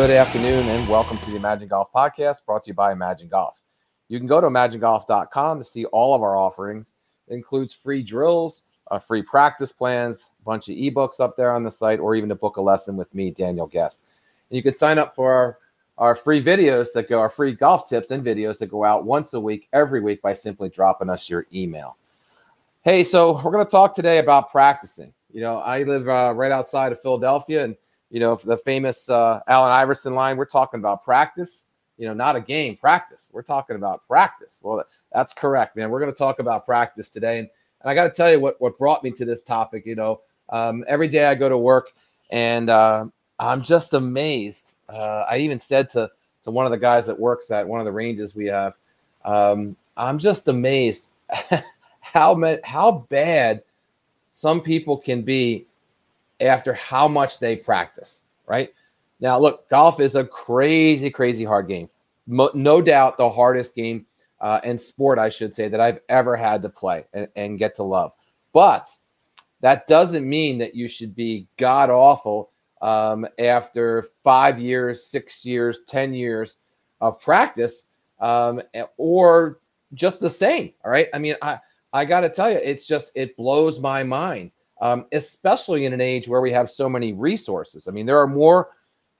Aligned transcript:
Good 0.00 0.12
afternoon 0.12 0.66
and 0.66 0.88
welcome 0.88 1.18
to 1.18 1.30
the 1.30 1.36
Imagine 1.36 1.68
Golf 1.68 1.92
podcast 1.92 2.46
brought 2.46 2.64
to 2.64 2.70
you 2.70 2.74
by 2.74 2.90
Imagine 2.90 3.28
Golf. 3.28 3.60
You 4.08 4.16
can 4.16 4.26
go 4.26 4.40
to 4.40 4.46
imaginegolf.com 4.46 5.58
to 5.58 5.64
see 5.66 5.84
all 5.84 6.14
of 6.14 6.22
our 6.22 6.38
offerings. 6.38 6.94
It 7.28 7.34
includes 7.34 7.74
free 7.74 8.02
drills, 8.02 8.62
uh, 8.90 8.98
free 8.98 9.20
practice 9.20 9.72
plans, 9.72 10.30
a 10.40 10.44
bunch 10.46 10.70
of 10.70 10.76
ebooks 10.76 11.20
up 11.20 11.36
there 11.36 11.52
on 11.52 11.64
the 11.64 11.70
site, 11.70 12.00
or 12.00 12.14
even 12.14 12.30
to 12.30 12.34
book 12.34 12.56
a 12.56 12.62
lesson 12.62 12.96
with 12.96 13.14
me, 13.14 13.30
Daniel 13.30 13.66
Guest. 13.66 14.04
And 14.48 14.56
you 14.56 14.62
can 14.62 14.74
sign 14.74 14.96
up 14.96 15.14
for 15.14 15.30
our, 15.30 15.58
our 15.98 16.16
free 16.16 16.42
videos 16.42 16.94
that 16.94 17.10
go, 17.10 17.20
our 17.20 17.28
free 17.28 17.52
golf 17.52 17.86
tips 17.86 18.10
and 18.10 18.24
videos 18.24 18.56
that 18.60 18.70
go 18.70 18.84
out 18.84 19.04
once 19.04 19.34
a 19.34 19.40
week, 19.40 19.68
every 19.74 20.00
week, 20.00 20.22
by 20.22 20.32
simply 20.32 20.70
dropping 20.70 21.10
us 21.10 21.28
your 21.28 21.44
email. 21.52 21.98
Hey, 22.84 23.04
so 23.04 23.32
we're 23.44 23.52
going 23.52 23.66
to 23.66 23.70
talk 23.70 23.94
today 23.94 24.16
about 24.16 24.50
practicing. 24.50 25.12
You 25.30 25.42
know, 25.42 25.58
I 25.58 25.82
live 25.82 26.08
uh, 26.08 26.32
right 26.34 26.52
outside 26.52 26.90
of 26.90 27.02
Philadelphia, 27.02 27.64
and 27.64 27.76
you 28.10 28.20
know 28.20 28.34
the 28.34 28.56
famous 28.56 29.08
uh, 29.08 29.40
Allen 29.46 29.72
Iverson 29.72 30.14
line. 30.14 30.36
We're 30.36 30.44
talking 30.44 30.80
about 30.80 31.04
practice. 31.04 31.66
You 31.96 32.08
know, 32.08 32.14
not 32.14 32.34
a 32.34 32.40
game, 32.40 32.76
practice. 32.76 33.30
We're 33.32 33.42
talking 33.42 33.76
about 33.76 34.06
practice. 34.06 34.60
Well, 34.62 34.82
that's 35.12 35.32
correct, 35.32 35.76
man. 35.76 35.90
We're 35.90 36.00
going 36.00 36.12
to 36.12 36.18
talk 36.18 36.38
about 36.38 36.64
practice 36.64 37.10
today, 37.10 37.38
and, 37.38 37.48
and 37.82 37.90
I 37.90 37.94
got 37.94 38.04
to 38.04 38.10
tell 38.10 38.30
you 38.30 38.40
what 38.40 38.60
what 38.60 38.78
brought 38.78 39.04
me 39.04 39.10
to 39.12 39.24
this 39.24 39.42
topic. 39.42 39.86
You 39.86 39.96
know, 39.96 40.20
um, 40.50 40.84
every 40.88 41.08
day 41.08 41.26
I 41.26 41.34
go 41.34 41.48
to 41.48 41.58
work, 41.58 41.90
and 42.30 42.68
uh, 42.68 43.06
I'm 43.38 43.62
just 43.62 43.94
amazed. 43.94 44.74
Uh, 44.88 45.24
I 45.30 45.38
even 45.38 45.58
said 45.58 45.88
to 45.90 46.10
to 46.44 46.50
one 46.50 46.66
of 46.66 46.72
the 46.72 46.78
guys 46.78 47.06
that 47.06 47.18
works 47.18 47.50
at 47.50 47.66
one 47.66 47.80
of 47.80 47.84
the 47.84 47.92
ranges 47.92 48.34
we 48.34 48.46
have, 48.46 48.74
um, 49.24 49.76
I'm 49.96 50.18
just 50.18 50.48
amazed 50.48 51.08
how 52.00 52.58
how 52.64 53.06
bad 53.10 53.62
some 54.32 54.60
people 54.60 54.96
can 54.96 55.22
be 55.22 55.66
after 56.40 56.72
how 56.74 57.08
much 57.08 57.38
they 57.38 57.56
practice, 57.56 58.24
right? 58.48 58.70
Now, 59.20 59.38
look, 59.38 59.68
golf 59.68 60.00
is 60.00 60.16
a 60.16 60.24
crazy, 60.24 61.10
crazy 61.10 61.44
hard 61.44 61.68
game. 61.68 61.88
Mo- 62.26 62.50
no 62.54 62.80
doubt 62.80 63.18
the 63.18 63.28
hardest 63.28 63.74
game 63.74 64.06
uh, 64.40 64.60
and 64.64 64.80
sport, 64.80 65.18
I 65.18 65.28
should 65.28 65.54
say, 65.54 65.68
that 65.68 65.80
I've 65.80 66.00
ever 66.08 66.36
had 66.36 66.62
to 66.62 66.68
play 66.68 67.04
and, 67.12 67.28
and 67.36 67.58
get 67.58 67.76
to 67.76 67.82
love. 67.82 68.12
But 68.54 68.88
that 69.60 69.86
doesn't 69.86 70.28
mean 70.28 70.58
that 70.58 70.74
you 70.74 70.88
should 70.88 71.14
be 71.14 71.46
god 71.58 71.90
awful 71.90 72.50
um, 72.80 73.26
after 73.38 74.04
five 74.24 74.58
years, 74.58 75.04
six 75.04 75.44
years, 75.44 75.80
10 75.86 76.14
years 76.14 76.56
of 77.00 77.20
practice 77.20 77.86
um, 78.20 78.62
or 78.96 79.58
just 79.94 80.20
the 80.20 80.30
same. 80.30 80.72
All 80.84 80.90
right. 80.90 81.08
I 81.12 81.18
mean, 81.18 81.34
I, 81.42 81.58
I 81.92 82.04
got 82.04 82.20
to 82.20 82.28
tell 82.28 82.50
you, 82.50 82.58
it's 82.62 82.86
just, 82.86 83.12
it 83.14 83.36
blows 83.36 83.80
my 83.80 84.02
mind, 84.02 84.52
um, 84.80 85.06
especially 85.12 85.84
in 85.84 85.92
an 85.92 86.00
age 86.00 86.28
where 86.28 86.40
we 86.40 86.50
have 86.52 86.70
so 86.70 86.88
many 86.88 87.12
resources. 87.12 87.88
I 87.88 87.90
mean, 87.90 88.06
there 88.06 88.18
are 88.18 88.26
more 88.26 88.68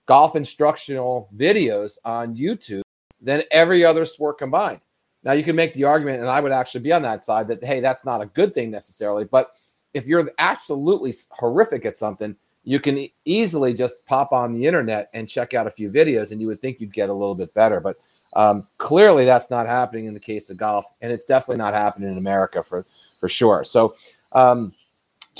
golf 0.06 0.36
instructional 0.36 1.28
videos 1.36 1.98
on 2.04 2.36
YouTube 2.36 2.82
than 3.20 3.42
every 3.50 3.84
other 3.84 4.04
sport 4.04 4.38
combined. 4.38 4.80
Now, 5.22 5.32
you 5.32 5.44
can 5.44 5.54
make 5.54 5.74
the 5.74 5.84
argument, 5.84 6.20
and 6.20 6.28
I 6.28 6.40
would 6.40 6.52
actually 6.52 6.80
be 6.80 6.92
on 6.92 7.02
that 7.02 7.24
side 7.24 7.46
that, 7.48 7.62
hey, 7.62 7.80
that's 7.80 8.06
not 8.06 8.22
a 8.22 8.26
good 8.26 8.54
thing 8.54 8.70
necessarily. 8.70 9.24
But 9.24 9.52
if 9.92 10.06
you're 10.06 10.30
absolutely 10.38 11.14
horrific 11.30 11.84
at 11.84 11.96
something, 11.96 12.34
you 12.64 12.80
can 12.80 13.08
easily 13.24 13.74
just 13.74 14.06
pop 14.06 14.32
on 14.32 14.52
the 14.52 14.66
internet 14.66 15.10
and 15.12 15.28
check 15.28 15.52
out 15.54 15.66
a 15.66 15.70
few 15.70 15.90
videos, 15.90 16.32
and 16.32 16.40
you 16.40 16.46
would 16.46 16.60
think 16.60 16.80
you'd 16.80 16.92
get 16.92 17.10
a 17.10 17.12
little 17.14 17.34
bit 17.34 17.52
better. 17.54 17.80
But 17.80 17.96
um, 18.34 18.66
clearly, 18.78 19.24
that's 19.24 19.50
not 19.50 19.66
happening 19.66 20.06
in 20.06 20.14
the 20.14 20.20
case 20.20 20.50
of 20.50 20.56
golf, 20.56 20.86
and 21.02 21.12
it's 21.12 21.24
definitely 21.24 21.58
not 21.58 21.74
happening 21.74 22.10
in 22.10 22.18
America 22.18 22.62
for 22.62 22.84
for 23.18 23.28
sure. 23.28 23.64
So, 23.64 23.96
um, 24.32 24.72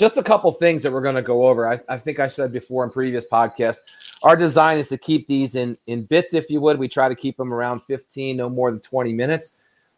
just 0.01 0.17
a 0.17 0.23
couple 0.23 0.51
things 0.51 0.81
that 0.81 0.91
we're 0.91 1.03
going 1.03 1.13
to 1.13 1.21
go 1.21 1.45
over. 1.45 1.67
I, 1.67 1.79
I, 1.87 1.95
think 1.95 2.19
I 2.19 2.25
said 2.25 2.51
before 2.51 2.83
in 2.83 2.89
previous 2.89 3.27
podcasts, 3.31 3.81
our 4.23 4.35
design 4.35 4.79
is 4.79 4.87
to 4.87 4.97
keep 4.97 5.27
these 5.27 5.53
in 5.53 5.77
in 5.85 6.05
bits, 6.05 6.33
if 6.33 6.49
you 6.49 6.59
would. 6.59 6.79
We 6.79 6.87
try 6.87 7.07
to 7.07 7.13
keep 7.13 7.37
them 7.37 7.53
around 7.53 7.83
15, 7.83 8.35
no 8.35 8.49
more 8.49 8.71
than 8.71 8.79
20 8.79 9.13
minutes. 9.13 9.57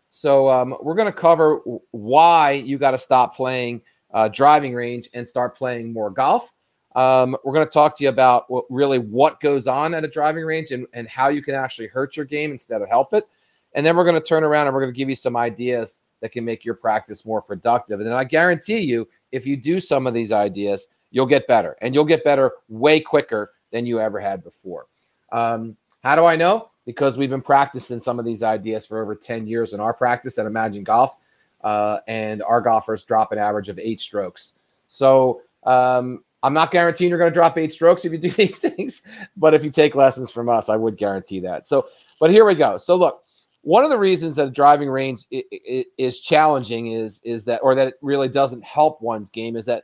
So 0.09 0.49
um, 0.49 0.75
we're 0.83 0.95
going 0.95 1.11
to 1.11 1.17
cover 1.17 1.61
why 1.91 2.51
you 2.51 2.77
got 2.77 2.91
to 2.91 2.97
stop 2.97 3.33
playing 3.33 3.81
uh, 4.13 4.27
driving 4.27 4.73
range 4.73 5.07
and 5.13 5.25
start 5.25 5.55
playing 5.55 5.93
more 5.93 6.11
golf. 6.11 6.51
Um, 6.97 7.37
we're 7.45 7.53
going 7.53 7.65
to 7.65 7.71
talk 7.71 7.95
to 7.99 8.03
you 8.03 8.09
about 8.09 8.51
what, 8.51 8.65
really 8.69 8.99
what 8.99 9.39
goes 9.39 9.67
on 9.67 9.93
at 9.93 10.03
a 10.03 10.09
driving 10.09 10.43
range 10.43 10.71
and, 10.71 10.85
and 10.93 11.07
how 11.07 11.29
you 11.29 11.41
can 11.41 11.55
actually 11.55 11.87
hurt 11.87 12.17
your 12.17 12.25
game 12.25 12.51
instead 12.51 12.81
of 12.81 12.89
help 12.89 13.13
it. 13.13 13.25
And 13.73 13.85
then 13.85 13.95
we're 13.95 14.03
going 14.03 14.21
to 14.21 14.21
turn 14.21 14.43
around 14.43 14.67
and 14.67 14.75
we're 14.75 14.81
going 14.81 14.93
to 14.93 14.97
give 14.97 15.07
you 15.07 15.15
some 15.15 15.37
ideas 15.37 16.01
that 16.19 16.33
can 16.33 16.43
make 16.43 16.65
your 16.65 16.75
practice 16.75 17.25
more 17.25 17.41
productive. 17.41 18.01
And 18.01 18.07
then 18.07 18.15
I 18.15 18.25
guarantee 18.25 18.79
you, 18.79 19.07
if 19.33 19.45
you 19.45 19.57
do 19.57 19.79
some 19.79 20.07
of 20.07 20.13
these 20.13 20.31
ideas, 20.31 20.87
you'll 21.11 21.25
get 21.25 21.47
better 21.47 21.75
and 21.81 21.93
you'll 21.93 22.05
get 22.05 22.23
better 22.23 22.51
way 22.69 22.99
quicker 22.99 23.49
than 23.71 23.85
you 23.85 23.99
ever 23.99 24.19
had 24.19 24.43
before. 24.43 24.85
Um, 25.31 25.75
how 26.03 26.15
do 26.15 26.23
I 26.23 26.35
know? 26.35 26.69
Because 26.85 27.17
we've 27.17 27.29
been 27.29 27.41
practicing 27.41 27.99
some 27.99 28.19
of 28.19 28.25
these 28.25 28.43
ideas 28.43 28.85
for 28.85 29.01
over 29.01 29.15
10 29.15 29.47
years 29.47 29.73
in 29.73 29.79
our 29.79 29.93
practice 29.93 30.37
at 30.37 30.45
Imagine 30.45 30.83
Golf. 30.83 31.17
Uh, 31.63 31.99
and 32.09 32.43
our 32.43 32.59
golfers 32.59 33.03
drop 33.03 33.31
an 33.31 33.39
average 33.39 33.69
of 33.69 33.79
eight 33.79 33.99
strokes. 33.99 34.53
So 34.87 35.41
um, 35.65 36.21
I'm 36.43 36.53
not 36.53 36.71
guaranteeing 36.71 37.09
you're 37.09 37.17
going 37.17 37.31
to 37.31 37.33
drop 37.33 37.57
eight 37.57 37.71
strokes 37.71 38.03
if 38.03 38.11
you 38.11 38.17
do 38.17 38.29
these 38.31 38.59
things, 38.59 39.03
but 39.37 39.53
if 39.53 39.63
you 39.63 39.71
take 39.71 39.95
lessons 39.95 40.29
from 40.29 40.49
us, 40.49 40.67
I 40.67 40.75
would 40.75 40.97
guarantee 40.97 41.39
that. 41.39 41.67
So, 41.67 41.87
but 42.19 42.31
here 42.31 42.45
we 42.45 42.53
go. 42.53 42.77
So, 42.77 42.95
look, 42.95 43.22
one 43.63 43.83
of 43.85 43.89
the 43.89 43.97
reasons 43.97 44.35
that 44.35 44.47
a 44.47 44.51
driving 44.51 44.89
range 44.89 45.25
is 45.31 46.19
challenging 46.19 46.91
is 46.91 47.21
is 47.23 47.45
that, 47.45 47.61
or 47.63 47.75
that 47.75 47.87
it 47.87 47.93
really 48.01 48.29
doesn't 48.29 48.63
help 48.63 49.01
one's 49.01 49.29
game, 49.29 49.55
is 49.55 49.65
that 49.65 49.83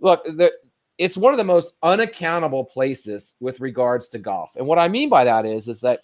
look, 0.00 0.26
it's 0.98 1.16
one 1.16 1.32
of 1.32 1.38
the 1.38 1.44
most 1.44 1.74
unaccountable 1.82 2.64
places 2.64 3.34
with 3.40 3.60
regards 3.60 4.08
to 4.10 4.18
golf. 4.18 4.56
And 4.56 4.66
what 4.66 4.78
I 4.78 4.88
mean 4.88 5.08
by 5.08 5.24
that 5.24 5.46
is, 5.46 5.68
is 5.68 5.80
that 5.82 6.00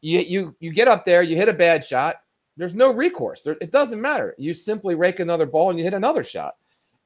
you 0.00 0.20
you 0.20 0.54
you 0.58 0.72
get 0.72 0.88
up 0.88 1.04
there, 1.04 1.22
you 1.22 1.36
hit 1.36 1.48
a 1.48 1.52
bad 1.52 1.84
shot. 1.84 2.16
There's 2.56 2.74
no 2.74 2.92
recourse. 2.92 3.46
It 3.46 3.72
doesn't 3.72 4.00
matter. 4.00 4.34
You 4.38 4.54
simply 4.54 4.94
rake 4.94 5.18
another 5.18 5.46
ball 5.46 5.70
and 5.70 5.78
you 5.78 5.84
hit 5.84 5.94
another 5.94 6.22
shot. 6.22 6.54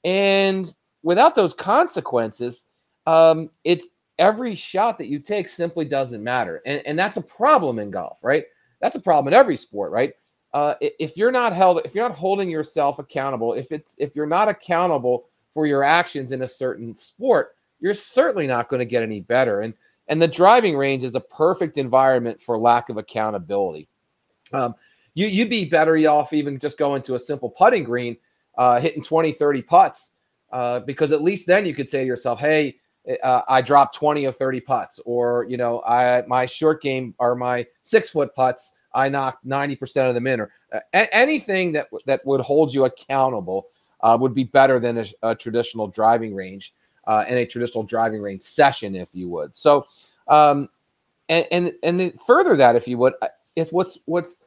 And 0.05 0.75
without 1.03 1.35
those 1.35 1.55
consequences, 1.55 2.65
um, 3.07 3.49
it's 3.65 3.87
every 4.19 4.55
shot 4.55 4.99
that 4.99 5.07
you 5.07 5.21
take 5.21 5.49
simply 5.49 5.87
doesn't 5.87 6.23
matter. 6.23 6.61
And, 6.67 6.83
and 6.87 6.99
that's 6.99 7.17
a 7.17 7.23
problem 7.23 7.79
in 7.79 7.91
golf, 7.91 8.19
right? 8.23 8.45
That's 8.81 8.97
a 8.97 9.01
problem 9.01 9.33
in 9.33 9.39
every 9.39 9.57
sport, 9.57 9.93
right? 9.93 10.13
Uh, 10.55 10.75
if 10.81 11.17
you're 11.17 11.33
not 11.33 11.53
held, 11.53 11.83
if 11.85 11.95
you're 11.95 12.09
not 12.09 12.17
holding 12.17 12.51
yourself 12.51 12.99
accountable, 12.99 13.53
if 13.53 13.71
it's 13.71 13.97
if 13.99 14.17
you're 14.17 14.27
not 14.27 14.49
accountable 14.49 15.25
for 15.53 15.67
your 15.67 15.85
actions 15.85 16.33
in 16.33 16.43
a 16.43 16.49
certain 16.49 16.95
sport, 16.97 17.51
you're 17.81 17.95
certainly 17.95 18.47
not 18.47 18.69
going 18.69 18.81
to 18.81 18.87
get 18.87 19.03
any 19.03 19.21
better. 19.21 19.61
And 19.61 19.75
and 20.09 20.23
the 20.23 20.29
driving 20.29 20.77
range 20.77 21.05
is 21.05 21.15
a 21.15 21.21
perfect 21.21 21.77
environment 21.77 22.41
for 22.41 22.57
lack 22.57 22.89
of 22.89 22.97
accountability. 22.97 23.89
Um, 24.53 24.75
you 25.15 25.27
you'd 25.27 25.51
be 25.51 25.69
better 25.69 25.97
off 26.09 26.33
even 26.33 26.59
just 26.59 26.79
going 26.79 27.03
to 27.03 27.15
a 27.15 27.19
simple 27.19 27.51
putting 27.51 27.85
green, 27.85 28.17
uh, 28.57 28.81
hitting 28.81 29.03
20, 29.03 29.33
30 29.33 29.63
putts 29.63 30.13
uh, 30.53 30.81
because 30.81 31.13
at 31.13 31.23
least 31.23 31.47
then 31.47 31.67
you 31.67 31.75
could 31.75 31.89
say 31.89 32.01
to 32.01 32.07
yourself, 32.07 32.41
"Hey, 32.41 32.77
uh, 33.23 33.43
I 33.49 33.63
dropped 33.63 33.95
20 33.95 34.27
or 34.27 34.33
30 34.33 34.61
putts," 34.61 35.01
or 35.05 35.47
you 35.49 35.57
know, 35.57 35.83
I 35.83 36.23
my 36.27 36.47
short 36.47 36.83
game 36.83 37.15
or 37.19 37.35
my 37.35 37.67
six 37.83 38.11
foot 38.11 38.35
putts, 38.35 38.75
I 38.95 39.09
knocked 39.09 39.45
90 39.45 39.77
percent 39.77 40.09
of 40.09 40.15
them 40.15 40.27
in, 40.27 40.41
or 40.41 40.51
uh, 40.73 40.81
anything 40.93 41.73
that 41.73 41.87
that 42.07 42.25
would 42.27 42.41
hold 42.41 42.73
you 42.75 42.85
accountable 42.85 43.67
uh, 44.03 44.17
would 44.21 44.35
be 44.35 44.45
better 44.45 44.79
than 44.79 44.99
a, 44.99 45.07
a 45.23 45.35
traditional 45.35 45.87
driving 45.89 46.35
range 46.35 46.73
uh, 47.07 47.25
and 47.27 47.39
a 47.39 47.47
traditional 47.47 47.83
driving 47.83 48.21
range 48.21 48.43
session, 48.43 48.95
if 48.95 49.15
you 49.15 49.29
would. 49.29 49.57
So, 49.57 49.87
um, 50.29 50.69
and 51.29 51.47
and 51.51 51.73
and 51.83 52.21
further 52.21 52.57
that, 52.57 52.77
if 52.77 52.87
you 52.87 52.99
would, 52.99 53.15
if 53.57 53.73
what's 53.73 53.99
what's 54.05 54.41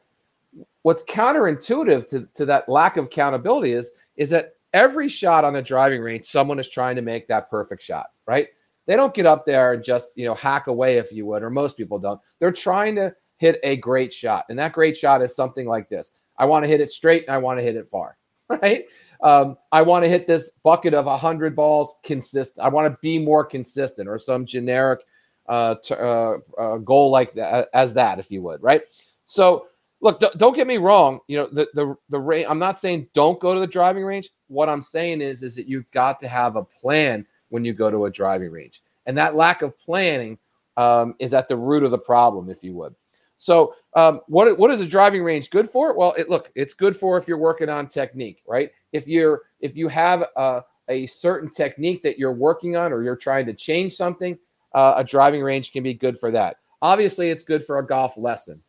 what's 0.83 1.03
counterintuitive 1.03 2.07
to, 2.09 2.27
to 2.33 2.45
that 2.45 2.67
lack 2.69 2.97
of 2.97 3.05
accountability 3.05 3.73
is 3.73 3.91
is 4.17 4.29
that 4.29 4.53
every 4.73 5.09
shot 5.09 5.43
on 5.43 5.55
a 5.55 5.61
driving 5.61 6.01
range, 6.01 6.25
someone 6.25 6.59
is 6.59 6.69
trying 6.69 6.95
to 6.95 7.01
make 7.01 7.27
that 7.27 7.49
perfect 7.49 7.83
shot, 7.83 8.07
right? 8.27 8.47
They 8.87 8.95
don't 8.95 9.13
get 9.13 9.25
up 9.25 9.45
there 9.45 9.73
and 9.73 9.83
just, 9.83 10.17
you 10.17 10.25
know, 10.25 10.33
hack 10.33 10.67
away, 10.67 10.97
if 10.97 11.11
you 11.11 11.25
would, 11.27 11.43
or 11.43 11.49
most 11.49 11.77
people 11.77 11.99
don't. 11.99 12.19
They're 12.39 12.51
trying 12.51 12.95
to 12.95 13.13
hit 13.37 13.59
a 13.63 13.75
great 13.77 14.13
shot. 14.13 14.45
And 14.49 14.57
that 14.59 14.73
great 14.73 14.97
shot 14.97 15.21
is 15.21 15.35
something 15.35 15.67
like 15.67 15.89
this 15.89 16.13
I 16.37 16.45
want 16.45 16.63
to 16.63 16.69
hit 16.69 16.81
it 16.81 16.91
straight 16.91 17.25
and 17.27 17.35
I 17.35 17.37
want 17.37 17.59
to 17.59 17.63
hit 17.63 17.75
it 17.75 17.87
far, 17.87 18.15
right? 18.49 18.85
Um, 19.21 19.57
I 19.71 19.83
want 19.83 20.03
to 20.03 20.09
hit 20.09 20.25
this 20.25 20.51
bucket 20.63 20.93
of 20.93 21.05
100 21.05 21.55
balls 21.55 21.95
consistent. 22.03 22.65
I 22.65 22.69
want 22.69 22.91
to 22.91 22.97
be 23.01 23.19
more 23.19 23.45
consistent 23.45 24.09
or 24.09 24.17
some 24.17 24.45
generic 24.45 25.01
uh, 25.47 25.75
t- 25.83 25.95
uh, 25.95 26.37
uh, 26.57 26.77
goal 26.77 27.11
like 27.11 27.33
that, 27.33 27.69
as 27.73 27.93
that, 27.93 28.19
if 28.19 28.31
you 28.31 28.41
would, 28.41 28.63
right? 28.63 28.81
So 29.25 29.67
look, 30.01 30.19
d- 30.19 30.27
don't 30.37 30.55
get 30.55 30.67
me 30.67 30.77
wrong. 30.77 31.19
You 31.27 31.37
know, 31.37 31.47
the 31.47 31.67
the 31.73 31.95
the 32.09 32.19
range. 32.19 32.47
I'm 32.49 32.59
not 32.59 32.77
saying 32.77 33.07
don't 33.13 33.39
go 33.39 33.53
to 33.53 33.59
the 33.59 33.67
driving 33.67 34.03
range. 34.03 34.29
What 34.47 34.69
I'm 34.69 34.81
saying 34.81 35.21
is, 35.21 35.43
is 35.43 35.55
that 35.55 35.67
you've 35.67 35.89
got 35.91 36.19
to 36.19 36.27
have 36.27 36.55
a 36.55 36.63
plan 36.63 37.25
when 37.49 37.63
you 37.63 37.73
go 37.73 37.89
to 37.89 38.05
a 38.05 38.11
driving 38.11 38.51
range, 38.51 38.81
and 39.05 39.17
that 39.17 39.35
lack 39.35 39.61
of 39.61 39.77
planning 39.79 40.37
um, 40.77 41.15
is 41.19 41.33
at 41.33 41.47
the 41.47 41.55
root 41.55 41.83
of 41.83 41.91
the 41.91 41.97
problem, 41.97 42.49
if 42.49 42.63
you 42.63 42.73
would. 42.73 42.95
So, 43.37 43.73
um, 43.95 44.21
what 44.27 44.57
what 44.57 44.71
is 44.71 44.81
a 44.81 44.85
driving 44.85 45.23
range 45.23 45.49
good 45.49 45.69
for? 45.69 45.93
Well, 45.95 46.13
it 46.17 46.29
look, 46.29 46.51
it's 46.55 46.73
good 46.73 46.95
for 46.95 47.17
if 47.17 47.27
you're 47.27 47.37
working 47.37 47.69
on 47.69 47.87
technique, 47.87 48.41
right? 48.47 48.69
If 48.91 49.07
you're 49.07 49.41
if 49.61 49.75
you 49.75 49.87
have 49.87 50.25
a, 50.35 50.61
a 50.89 51.05
certain 51.07 51.49
technique 51.49 52.03
that 52.03 52.19
you're 52.19 52.33
working 52.33 52.75
on, 52.75 52.93
or 52.93 53.03
you're 53.03 53.15
trying 53.15 53.45
to 53.47 53.53
change 53.53 53.93
something, 53.93 54.37
uh, 54.73 54.93
a 54.97 55.03
driving 55.03 55.41
range 55.41 55.71
can 55.71 55.83
be 55.83 55.93
good 55.93 56.19
for 56.19 56.31
that. 56.31 56.57
Obviously, 56.81 57.29
it's 57.29 57.43
good 57.43 57.63
for 57.63 57.79
a 57.79 57.85
golf 57.85 58.17
lesson, 58.17 58.61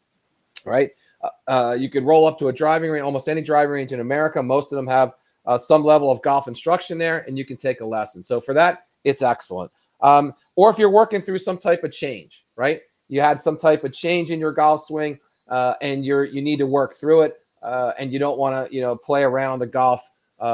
right? 0.64 0.90
Uh, 1.22 1.28
uh 1.48 1.76
you 1.78 1.88
could 1.88 2.04
roll 2.04 2.26
up 2.26 2.38
to 2.38 2.48
a 2.48 2.52
driving 2.52 2.90
range, 2.90 3.04
almost 3.04 3.28
any 3.28 3.42
driving 3.42 3.72
range 3.72 3.92
in 3.92 4.00
America. 4.00 4.42
Most 4.42 4.72
of 4.72 4.76
them 4.76 4.86
have 4.86 5.14
uh, 5.46 5.58
some 5.58 5.82
level 5.82 6.10
of 6.10 6.22
golf 6.22 6.48
instruction 6.48 6.98
there, 6.98 7.24
and 7.26 7.36
you 7.36 7.44
can 7.44 7.56
take 7.56 7.80
a 7.80 7.84
lesson. 7.84 8.22
So 8.22 8.40
for 8.40 8.54
that, 8.54 8.84
it's 9.04 9.22
excellent. 9.22 9.72
Um, 10.00 10.34
or 10.56 10.70
if 10.70 10.78
you're 10.78 10.90
working 10.90 11.20
through 11.20 11.38
some 11.38 11.58
type 11.58 11.84
of 11.84 11.92
change, 11.92 12.44
right? 12.56 12.80
You 13.08 13.20
had 13.20 13.40
some 13.40 13.56
type 13.56 13.84
of 13.84 13.92
change 13.92 14.30
in 14.30 14.38
your 14.38 14.52
golf 14.52 14.82
swing, 14.82 15.18
uh, 15.48 15.74
and 15.80 16.04
you're 16.04 16.24
you 16.24 16.42
need 16.42 16.58
to 16.58 16.66
work 16.66 16.94
through 16.94 17.22
it, 17.22 17.36
uh, 17.62 17.92
and 17.98 18.12
you 18.12 18.18
don't 18.18 18.38
want 18.38 18.68
to 18.68 18.74
you 18.74 18.80
know 18.80 18.96
play 18.96 19.22
around 19.22 19.58
the 19.58 19.66
golf 19.66 20.08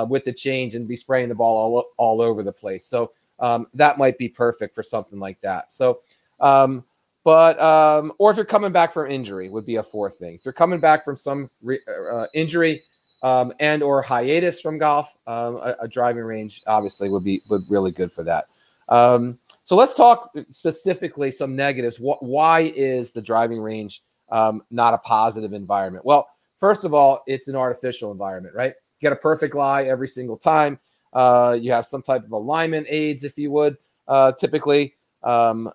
with 0.09 0.23
the 0.25 0.33
change 0.33 0.75
and 0.75 0.87
be 0.87 0.97
spraying 0.97 1.31
the 1.31 1.35
ball 1.35 1.57
all, 1.57 1.85
all 1.97 2.21
over 2.21 2.43
the 2.43 2.53
place. 2.53 2.85
So 2.85 3.11
um, 3.41 3.67
that 3.75 3.99
might 3.99 4.19
be 4.19 4.29
perfect 4.29 4.75
for 4.75 4.83
something 4.83 5.19
like 5.19 5.41
that. 5.41 5.73
So, 5.73 5.99
um, 6.41 6.85
but 7.29 7.61
um, 7.61 8.11
or 8.17 8.31
if 8.31 8.39
you're 8.39 8.47
coming 8.47 8.73
back 8.73 8.91
from 8.91 9.11
injury, 9.11 9.51
would 9.51 9.67
be 9.67 9.77
a 9.77 9.83
fourth 9.83 10.17
thing. 10.17 10.37
If 10.37 10.47
you're 10.47 10.55
coming 10.55 10.81
back 10.81 11.05
from 11.05 11.15
some 11.19 11.51
re- 11.63 11.83
uh, 12.11 12.27
injury 12.33 12.85
um, 13.23 13.53
and 13.61 13.83
or 13.83 14.01
hiatus 14.01 14.63
from 14.63 14.79
golf, 14.79 15.15
um, 15.27 15.57
a, 15.57 15.77
a, 15.81 15.89
driving 15.89 16.23
range 16.23 16.63
obviously 16.67 17.11
would 17.11 17.25
be 17.25 17.43
would 17.51 17.71
really 17.71 17.91
good 17.91 18.11
for 18.11 18.23
that. 18.23 18.47
Um, 18.89 19.39
so 19.63 19.77
let's 19.77 19.93
talk 19.93 20.31
specifically 20.53 21.31
some 21.31 21.55
negatives. 21.55 22.01
What, 22.01 22.23
why 22.23 22.73
is 22.75 23.13
the 23.13 23.21
driving 23.21 23.61
range 23.61 24.01
um, 24.31 24.63
not 24.71 24.95
a 24.95 24.99
positive 24.99 25.53
environment? 25.53 26.07
Well, 26.07 26.31
first 26.59 26.87
of 26.87 26.95
all, 26.95 27.23
it's 27.27 27.47
an 27.47 27.57
artificial 27.57 28.11
environment, 28.11 28.55
right? 28.55 28.73
You 29.01 29.03
get 29.03 29.13
a 29.13 29.17
perfect 29.17 29.55
lie 29.55 29.83
every 29.83 30.09
single 30.09 30.39
time. 30.39 30.79
Uh, 31.13 31.59
you 31.61 31.73
have 31.73 31.85
some 31.85 32.01
type 32.01 32.25
of 32.25 32.33
alignment 32.33 32.87
aids, 32.89 33.23
if 33.23 33.37
you 33.37 33.51
would. 33.51 33.77
Uh, 34.07 34.33
typically, 34.33 34.95
um, 35.25 35.71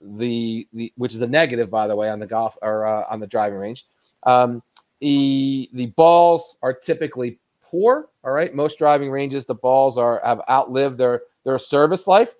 the, 0.00 0.66
the 0.72 0.92
which 0.96 1.14
is 1.14 1.22
a 1.22 1.26
negative, 1.26 1.70
by 1.70 1.86
the 1.86 1.96
way, 1.96 2.08
on 2.08 2.18
the 2.18 2.26
golf 2.26 2.56
or 2.62 2.86
uh, 2.86 3.04
on 3.10 3.20
the 3.20 3.26
driving 3.26 3.58
range. 3.58 3.86
Um, 4.24 4.62
the 5.00 5.68
the 5.72 5.86
balls 5.86 6.58
are 6.62 6.72
typically 6.72 7.38
poor. 7.62 8.06
All 8.24 8.32
right, 8.32 8.54
most 8.54 8.78
driving 8.78 9.10
ranges, 9.10 9.44
the 9.44 9.54
balls 9.54 9.98
are 9.98 10.20
have 10.24 10.40
outlived 10.48 10.98
their 10.98 11.22
their 11.44 11.58
service 11.58 12.06
life. 12.06 12.34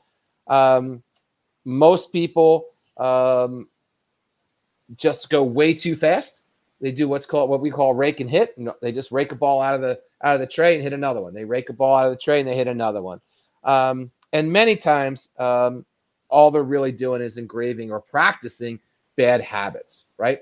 Um, 0.49 1.03
most 1.65 2.13
people 2.13 2.67
um, 2.97 3.69
just 4.97 5.31
go 5.31 5.43
way 5.43 5.75
too 5.75 5.97
fast. 5.97 6.43
They 6.81 6.93
do 6.93 7.09
what's 7.09 7.27
called 7.27 7.51
what 7.51 7.61
we 7.61 7.71
call 7.71 7.95
rake 7.95 8.21
and 8.21 8.31
hit. 8.31 8.55
They 8.81 8.93
just 8.93 9.11
rake 9.11 9.33
a 9.33 9.35
ball 9.35 9.61
out 9.61 9.75
of 9.75 9.81
the 9.81 9.99
out 10.23 10.35
of 10.35 10.41
the 10.41 10.47
tray 10.47 10.75
and 10.75 10.83
hit 10.83 10.93
another 10.93 11.21
one. 11.21 11.35
They 11.35 11.45
rake 11.45 11.71
a 11.71 11.73
ball 11.73 11.97
out 11.97 12.07
of 12.07 12.13
the 12.13 12.19
tray 12.19 12.41
and 12.41 12.49
they 12.49 12.57
hit 12.57 12.69
another 12.69 13.03
one. 13.03 13.21
Um, 13.65 14.11
and 14.33 14.51
many 14.51 14.77
times, 14.77 15.29
um, 15.39 15.85
all 16.29 16.51
they're 16.51 16.63
really 16.63 16.93
doing 16.93 17.23
is 17.23 17.39
engraving 17.39 17.91
or 17.91 18.01
practicing 18.01 18.79
bad 19.17 19.41
habits, 19.41 20.05
right? 20.19 20.39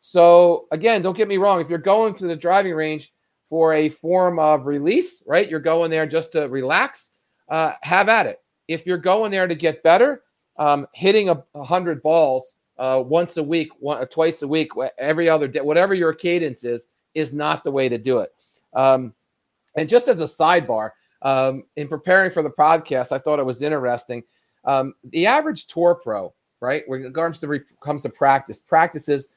So 0.00 0.66
again, 0.70 1.02
don't 1.02 1.16
get 1.16 1.28
me 1.28 1.36
wrong. 1.36 1.60
If 1.60 1.68
you're 1.68 1.78
going 1.78 2.14
to 2.14 2.26
the 2.26 2.36
driving 2.36 2.74
range 2.74 3.10
for 3.48 3.74
a 3.74 3.88
form 3.88 4.38
of 4.38 4.66
release, 4.66 5.22
right? 5.26 5.48
You're 5.48 5.60
going 5.60 5.90
there 5.90 6.06
just 6.06 6.32
to 6.32 6.48
relax. 6.48 7.12
Uh, 7.48 7.72
have 7.82 8.08
at 8.08 8.26
it. 8.26 8.40
If 8.66 8.86
you're 8.86 8.98
going 8.98 9.30
there 9.30 9.46
to 9.46 9.54
get 9.54 9.82
better, 9.82 10.22
um, 10.58 10.86
hitting 10.94 11.28
a, 11.28 11.42
hundred 11.62 12.02
balls 12.02 12.56
uh, 12.78 13.02
once 13.06 13.36
a 13.36 13.42
week, 13.42 13.70
one, 13.78 14.02
uh, 14.02 14.06
twice 14.06 14.42
a 14.42 14.48
week, 14.48 14.70
every 14.98 15.28
other 15.28 15.46
day, 15.46 15.60
whatever 15.60 15.94
your 15.94 16.12
cadence 16.12 16.64
is, 16.64 16.86
is 17.14 17.32
not 17.32 17.62
the 17.62 17.70
way 17.70 17.88
to 17.88 17.98
do 17.98 18.18
it. 18.18 18.32
Um, 18.74 19.14
and 19.76 19.88
just 19.88 20.08
as 20.08 20.20
a 20.20 20.24
sidebar, 20.24 20.90
um, 21.22 21.62
in 21.76 21.88
preparing 21.88 22.30
for 22.30 22.42
the 22.42 22.50
podcast, 22.50 23.12
I 23.12 23.18
thought 23.18 23.38
it 23.38 23.46
was 23.46 23.62
interesting. 23.62 24.22
Um, 24.66 24.94
the 25.04 25.26
average 25.26 25.66
tour 25.66 25.94
pro, 25.94 26.32
right, 26.60 26.82
when 26.86 27.04
it 27.04 27.14
comes 27.14 27.40
to, 27.40 27.60
comes 27.80 28.02
to 28.02 28.08
practice, 28.08 28.58
practices 28.58 29.28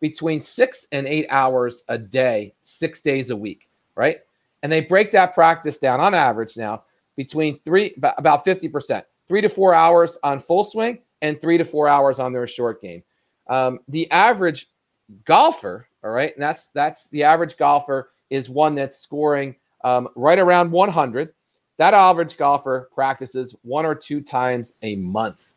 between 0.00 0.40
six 0.40 0.86
and 0.92 1.06
eight 1.06 1.26
hours 1.30 1.84
a 1.88 1.98
day, 1.98 2.52
six 2.62 3.00
days 3.00 3.30
a 3.30 3.36
week, 3.36 3.66
right? 3.96 4.18
And 4.62 4.72
they 4.72 4.80
break 4.80 5.12
that 5.12 5.34
practice 5.34 5.78
down 5.78 6.00
on 6.00 6.14
average 6.14 6.56
now 6.56 6.82
between 7.16 7.58
three, 7.60 7.94
about 8.16 8.44
50%, 8.44 9.02
three 9.28 9.40
to 9.40 9.48
four 9.48 9.74
hours 9.74 10.18
on 10.22 10.40
full 10.40 10.64
swing 10.64 10.98
and 11.22 11.40
three 11.40 11.58
to 11.58 11.64
four 11.64 11.88
hours 11.88 12.18
on 12.18 12.32
their 12.32 12.46
short 12.46 12.80
game. 12.80 13.02
Um, 13.48 13.80
the 13.88 14.10
average 14.10 14.66
golfer, 15.24 15.86
all 16.04 16.10
right, 16.10 16.34
and 16.34 16.42
that's 16.42 16.66
that's 16.66 17.08
the 17.08 17.24
average 17.24 17.56
golfer 17.56 18.10
is 18.30 18.48
one 18.48 18.74
that's 18.74 18.96
scoring 18.96 19.54
um, 19.84 20.08
right 20.16 20.38
around 20.38 20.70
100. 20.70 21.30
That 21.78 21.94
average 21.94 22.36
golfer 22.36 22.88
practices 22.92 23.54
one 23.62 23.86
or 23.86 23.94
two 23.94 24.20
times 24.20 24.74
a 24.82 24.96
month. 24.96 25.54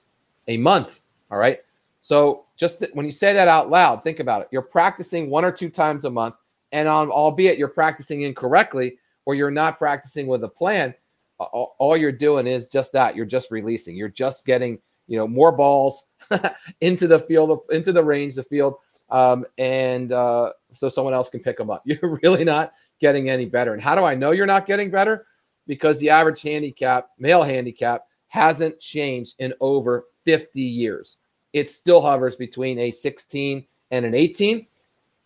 A 0.48 0.58
month, 0.58 1.02
all 1.32 1.38
right. 1.38 1.60
So 2.00 2.44
just 2.58 2.80
th- 2.80 2.92
when 2.94 3.06
you 3.06 3.12
say 3.12 3.34
that 3.34 3.48
out 3.48 3.70
loud, 3.70 4.04
think 4.04 4.20
about 4.20 4.42
it. 4.42 4.48
You're 4.52 4.62
practicing 4.62 5.30
one 5.30 5.44
or 5.44 5.52
two 5.52 5.70
times 5.70 6.06
a 6.06 6.10
month, 6.10 6.36
and 6.72 6.88
on 6.88 7.10
albeit 7.10 7.58
you're 7.58 7.68
practicing 7.68 8.22
incorrectly 8.22 8.98
or 9.26 9.36
you're 9.36 9.52
not 9.52 9.78
practicing 9.78 10.28
with 10.28 10.44
a 10.44 10.48
plan, 10.48 10.94
all, 11.40 11.76
all 11.80 11.98
you're 11.98 12.12
doing 12.12 12.48
is 12.48 12.68
just 12.68 12.94
that. 12.94 13.16
You're 13.16 13.26
just 13.26 13.52
releasing. 13.52 13.96
You're 13.96 14.10
just 14.10 14.46
getting 14.46 14.80
you 15.08 15.18
know 15.18 15.28
more 15.28 15.52
balls 15.52 16.06
into 16.82 17.08
the 17.08 17.20
field, 17.20 17.62
into 17.72 17.92
the 17.92 18.04
range, 18.04 18.36
the 18.36 18.44
field, 18.44 18.76
um, 19.10 19.46
and 19.58 20.12
uh, 20.12 20.52
so 20.74 20.88
someone 20.90 21.14
else 21.14 21.30
can 21.30 21.40
pick 21.40 21.58
them 21.58 21.70
up. 21.70 21.82
You're 21.86 22.20
really 22.22 22.44
not 22.44 22.74
getting 23.00 23.30
any 23.30 23.46
better. 23.46 23.74
And 23.74 23.82
how 23.82 23.96
do 23.96 24.04
I 24.04 24.14
know 24.16 24.32
you're 24.32 24.46
not 24.46 24.68
getting 24.68 24.92
better? 24.92 25.26
Because 25.68 26.00
the 26.00 26.10
average 26.10 26.42
handicap, 26.42 27.10
male 27.20 27.44
handicap, 27.44 28.04
hasn't 28.30 28.80
changed 28.80 29.36
in 29.40 29.54
over 29.60 30.04
50 30.24 30.62
years. 30.62 31.18
It 31.54 31.70
still 31.70 32.02
hovers 32.02 32.36
between 32.36 32.80
a 32.80 32.92
16 32.92 33.64
and 33.92 34.06
an 34.06 34.16
18. 34.16 34.66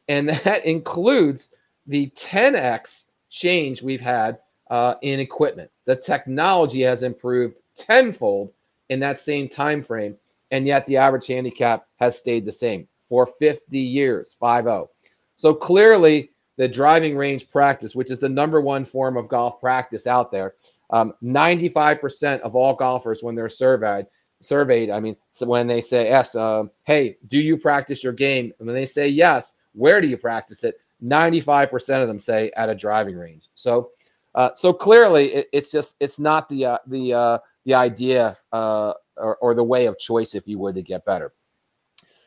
And 0.10 0.30
that 0.44 0.66
includes 0.66 1.50
the 1.88 2.08
10x 2.16 3.06
change 3.30 3.82
we've 3.82 4.02
had 4.02 4.38
uh, 4.70 4.96
in 5.02 5.20
equipment. 5.20 5.70
The 5.86 5.96
technology 5.96 6.82
has 6.82 7.04
improved 7.04 7.56
tenfold 7.76 8.52
in 8.90 9.00
that 9.00 9.20
same 9.20 9.48
time 9.48 9.84
frame, 9.84 10.18
and 10.52 10.66
yet 10.66 10.86
the 10.86 10.98
average 10.98 11.28
handicap 11.28 11.86
has 12.00 12.18
stayed 12.18 12.46
the 12.46 12.52
same 12.52 12.88
for 13.08 13.28
50 13.28 13.78
years, 13.78 14.36
5-0. 14.42 14.88
So 15.38 15.54
clearly, 15.54 16.30
the 16.58 16.68
driving 16.68 17.18
range 17.18 17.50
practice, 17.50 17.96
which 17.96 18.12
is 18.12 18.20
the 18.20 18.30
number 18.30 18.62
one 18.62 18.86
form 18.86 19.18
of 19.18 19.28
golf 19.28 19.60
practice 19.60 20.08
out 20.08 20.32
there, 20.32 20.54
um, 20.92 21.14
95% 21.24 22.40
of 22.42 22.56
all 22.56 22.74
golfers, 22.74 23.24
when 23.24 23.36
they're 23.36 23.50
surveyed, 23.50 24.06
surveyed, 24.42 24.90
I 24.90 25.00
mean, 25.00 25.16
so 25.32 25.48
when 25.48 25.68
they 25.68 25.82
say 25.82 26.08
yes, 26.10 26.36
uh, 26.36 26.66
hey, 26.86 27.16
do 27.30 27.40
you 27.40 27.58
practice 27.58 28.04
your 28.04 28.14
game? 28.14 28.54
And 28.60 28.68
when 28.68 28.76
they 28.76 28.86
say 28.86 29.08
yes, 29.08 29.56
where 29.74 30.00
do 30.00 30.08
you 30.08 30.18
practice 30.18 30.64
it? 30.64 30.76
95% 31.04 32.02
of 32.02 32.08
them 32.08 32.20
say 32.20 32.52
at 32.56 32.70
a 32.70 32.76
driving 32.76 33.18
range. 33.18 33.44
So, 33.56 33.90
uh, 34.36 34.50
so 34.56 34.74
clearly, 34.74 35.34
it, 35.34 35.48
it's 35.54 35.72
just 35.72 35.96
it's 36.00 36.20
not 36.20 36.50
the 36.50 36.66
uh, 36.66 36.78
the 36.88 37.14
uh, 37.14 37.38
the 37.66 37.74
idea 37.74 38.38
uh, 38.52 38.94
or, 39.18 39.38
or 39.38 39.54
the 39.54 39.64
way 39.64 39.86
of 39.86 39.98
choice, 39.98 40.36
if 40.36 40.48
you 40.48 40.60
would, 40.60 40.76
to 40.76 40.82
get 40.82 41.06
better. 41.06 41.32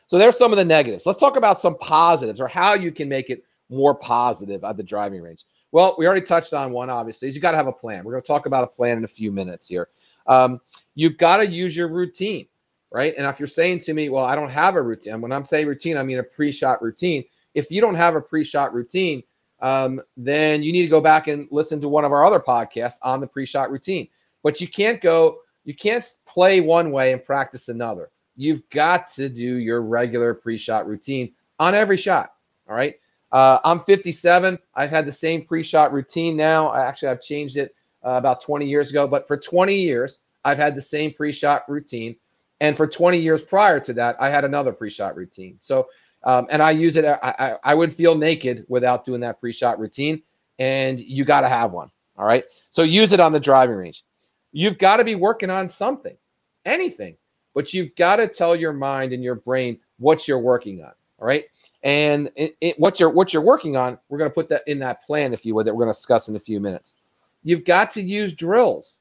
So 0.06 0.16
there's 0.16 0.38
some 0.38 0.52
of 0.52 0.56
the 0.56 0.64
negatives. 0.64 1.04
Let's 1.04 1.20
talk 1.20 1.36
about 1.36 1.58
some 1.58 1.76
positives 1.78 2.40
or 2.40 2.48
how 2.48 2.72
you 2.74 2.92
can 2.92 3.10
make 3.10 3.28
it 3.28 3.42
more 3.70 3.94
positive 3.94 4.64
at 4.64 4.76
the 4.76 4.82
driving 4.82 5.22
range. 5.22 5.44
Well, 5.72 5.94
we 5.98 6.06
already 6.06 6.24
touched 6.24 6.54
on 6.54 6.72
one, 6.72 6.88
obviously, 6.88 7.28
is 7.28 7.34
you 7.34 7.42
got 7.42 7.50
to 7.50 7.56
have 7.56 7.66
a 7.66 7.72
plan. 7.72 8.04
We're 8.04 8.12
going 8.12 8.22
to 8.22 8.26
talk 8.26 8.46
about 8.46 8.64
a 8.64 8.68
plan 8.68 8.96
in 8.96 9.04
a 9.04 9.08
few 9.08 9.30
minutes 9.30 9.68
here. 9.68 9.88
Um, 10.26 10.60
you've 10.94 11.18
got 11.18 11.38
to 11.38 11.46
use 11.46 11.76
your 11.76 11.88
routine, 11.88 12.46
right? 12.90 13.14
And 13.16 13.26
if 13.26 13.38
you're 13.38 13.46
saying 13.46 13.80
to 13.80 13.92
me, 13.92 14.08
well, 14.08 14.24
I 14.24 14.34
don't 14.34 14.50
have 14.50 14.76
a 14.76 14.82
routine, 14.82 15.20
when 15.20 15.32
I'm 15.32 15.44
saying 15.44 15.66
routine, 15.66 15.96
I 15.96 16.02
mean 16.02 16.18
a 16.18 16.22
pre 16.22 16.52
shot 16.52 16.80
routine. 16.82 17.24
If 17.54 17.70
you 17.70 17.80
don't 17.80 17.94
have 17.94 18.14
a 18.14 18.20
pre 18.20 18.44
shot 18.44 18.72
routine, 18.72 19.22
um, 19.60 20.00
then 20.16 20.62
you 20.62 20.72
need 20.72 20.82
to 20.82 20.88
go 20.88 21.00
back 21.00 21.26
and 21.26 21.48
listen 21.50 21.80
to 21.80 21.88
one 21.88 22.04
of 22.04 22.12
our 22.12 22.24
other 22.24 22.40
podcasts 22.40 22.98
on 23.02 23.20
the 23.20 23.26
pre 23.26 23.44
shot 23.44 23.70
routine. 23.70 24.08
But 24.42 24.60
you 24.60 24.68
can't 24.68 25.00
go, 25.00 25.38
you 25.64 25.74
can't 25.74 26.04
play 26.26 26.60
one 26.60 26.90
way 26.90 27.12
and 27.12 27.22
practice 27.22 27.68
another. 27.68 28.08
You've 28.38 28.68
got 28.70 29.08
to 29.08 29.28
do 29.28 29.56
your 29.56 29.82
regular 29.82 30.32
pre-shot 30.32 30.86
routine 30.86 31.32
on 31.58 31.74
every 31.74 31.96
shot. 31.96 32.30
All 32.68 32.76
right. 32.76 32.94
Uh, 33.32 33.58
I'm 33.64 33.80
57. 33.80 34.58
I've 34.74 34.90
had 34.90 35.06
the 35.06 35.12
same 35.12 35.44
pre-shot 35.44 35.92
routine 35.92 36.36
now. 36.36 36.68
I 36.68 36.86
actually 36.86 37.08
I've 37.08 37.22
changed 37.22 37.56
it 37.56 37.72
uh, 38.04 38.12
about 38.12 38.40
20 38.40 38.66
years 38.66 38.90
ago, 38.90 39.06
but 39.06 39.26
for 39.26 39.36
20 39.36 39.74
years 39.74 40.20
I've 40.44 40.58
had 40.58 40.74
the 40.74 40.80
same 40.80 41.12
pre-shot 41.12 41.62
routine, 41.68 42.16
and 42.60 42.76
for 42.76 42.86
20 42.86 43.18
years 43.18 43.42
prior 43.42 43.80
to 43.80 43.92
that 43.94 44.16
I 44.20 44.30
had 44.30 44.44
another 44.44 44.72
pre-shot 44.72 45.16
routine. 45.16 45.58
So 45.60 45.86
um, 46.24 46.46
and 46.50 46.62
I 46.62 46.72
use 46.72 46.96
it. 46.96 47.04
I, 47.04 47.18
I, 47.22 47.56
I 47.64 47.74
would 47.74 47.92
feel 47.92 48.14
naked 48.16 48.64
without 48.68 49.04
doing 49.04 49.20
that 49.20 49.40
pre-shot 49.40 49.78
routine, 49.78 50.22
and 50.58 50.98
you 51.00 51.24
got 51.24 51.42
to 51.42 51.48
have 51.48 51.72
one. 51.72 51.90
All 52.16 52.26
right. 52.26 52.44
So 52.70 52.82
use 52.82 53.12
it 53.12 53.20
on 53.20 53.32
the 53.32 53.40
driving 53.40 53.76
range. 53.76 54.04
You've 54.52 54.78
got 54.78 54.96
to 54.96 55.04
be 55.04 55.14
working 55.14 55.50
on 55.50 55.68
something, 55.68 56.16
anything, 56.64 57.16
but 57.54 57.72
you've 57.72 57.94
got 57.96 58.16
to 58.16 58.26
tell 58.26 58.56
your 58.56 58.72
mind 58.72 59.12
and 59.12 59.22
your 59.22 59.36
brain 59.36 59.78
what 59.98 60.26
you're 60.26 60.38
working 60.38 60.82
on. 60.82 60.92
All 61.18 61.26
right. 61.26 61.44
And 61.84 62.30
it, 62.36 62.56
it, 62.60 62.78
what 62.78 62.98
you're 62.98 63.10
what 63.10 63.32
you're 63.32 63.42
working 63.42 63.76
on, 63.76 63.98
we're 64.08 64.18
going 64.18 64.30
to 64.30 64.34
put 64.34 64.48
that 64.48 64.62
in 64.66 64.78
that 64.80 65.04
plan, 65.04 65.32
if 65.32 65.44
you 65.46 65.54
would, 65.54 65.66
that 65.66 65.74
we're 65.74 65.84
going 65.84 65.94
to 65.94 65.98
discuss 65.98 66.28
in 66.28 66.36
a 66.36 66.40
few 66.40 66.60
minutes. 66.60 66.94
You've 67.42 67.64
got 67.64 67.90
to 67.92 68.02
use 68.02 68.34
drills. 68.34 68.98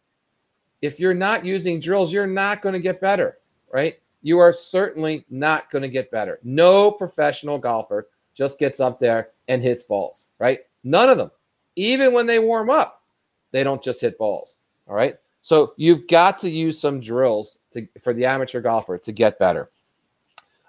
If 0.81 0.99
you're 0.99 1.15
not 1.15 1.43
using 1.43 1.79
drills, 1.79 2.13
you're 2.13 2.27
not 2.27 2.61
going 2.61 2.73
to 2.73 2.79
get 2.79 3.01
better. 3.01 3.33
right, 3.73 3.97
you 4.21 4.39
are 4.39 4.53
certainly 4.53 5.25
not 5.29 5.71
going 5.71 5.81
to 5.81 5.87
get 5.87 6.11
better. 6.11 6.37
No 6.43 6.91
professional 6.91 7.57
golfer 7.57 8.05
just 8.35 8.59
gets 8.59 8.79
up 8.79 8.99
there 8.99 9.29
and 9.47 9.63
hits 9.63 9.83
balls, 9.83 10.25
right? 10.39 10.59
None 10.83 11.09
of 11.09 11.17
them. 11.17 11.31
Even 11.75 12.13
when 12.13 12.25
they 12.27 12.39
warm 12.39 12.69
up, 12.69 13.01
they 13.51 13.63
don't 13.63 13.83
just 13.83 14.01
hit 14.01 14.17
balls. 14.17 14.57
All 14.87 14.95
right. 14.95 15.15
So 15.41 15.73
you've 15.77 16.07
got 16.07 16.37
to 16.39 16.49
use 16.49 16.79
some 16.79 16.99
drills 16.99 17.59
to, 17.71 17.87
for 18.01 18.13
the 18.13 18.25
amateur 18.25 18.61
golfer 18.61 18.97
to 18.97 19.11
get 19.11 19.39
better. 19.39 19.69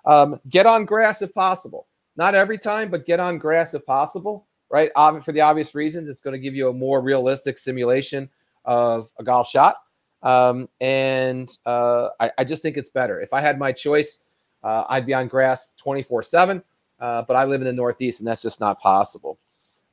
Um, 0.05 0.41
get 0.49 0.67
on 0.67 0.85
grass 0.85 1.21
if 1.21 1.35
possible. 1.35 1.87
Not 2.19 2.35
every 2.35 2.59
time, 2.59 2.91
but 2.91 3.07
get 3.07 3.21
on 3.21 3.39
grass 3.39 3.75
if 3.75 3.87
possible, 3.87 4.45
right? 4.73 4.91
For 5.25 5.31
the 5.31 5.41
obvious 5.41 5.73
reasons, 5.77 6.09
it's 6.09 6.21
going 6.21 6.33
to 6.33 6.39
give 6.39 6.53
you 6.53 6.69
a 6.69 6.73
more 6.73 7.01
realistic 7.01 7.57
simulation 7.57 8.29
of 8.65 9.09
a 9.21 9.25
golf 9.25 9.49
shot. 9.49 9.77
Um, 10.25 10.69
and 10.81 11.49
uh, 11.65 12.09
I, 12.19 12.33
I, 12.39 12.45
just 12.45 12.61
think 12.61 12.77
it's 12.77 12.91
better. 12.91 13.21
If 13.21 13.33
I 13.33 13.41
had 13.41 13.57
my 13.57 13.71
choice, 13.71 14.25
uh, 14.65 14.83
I'd 14.89 15.07
be 15.07 15.15
on 15.15 15.29
grass 15.29 15.75
24 15.79 16.19
uh, 16.19 16.23
7, 16.25 16.63
but 16.99 17.37
I 17.37 17.45
live 17.45 17.61
in 17.61 17.67
the 17.67 17.73
Northeast 17.73 18.19
and 18.19 18.27
that's 18.27 18.43
just 18.43 18.59
not 18.59 18.81
possible. 18.81 19.39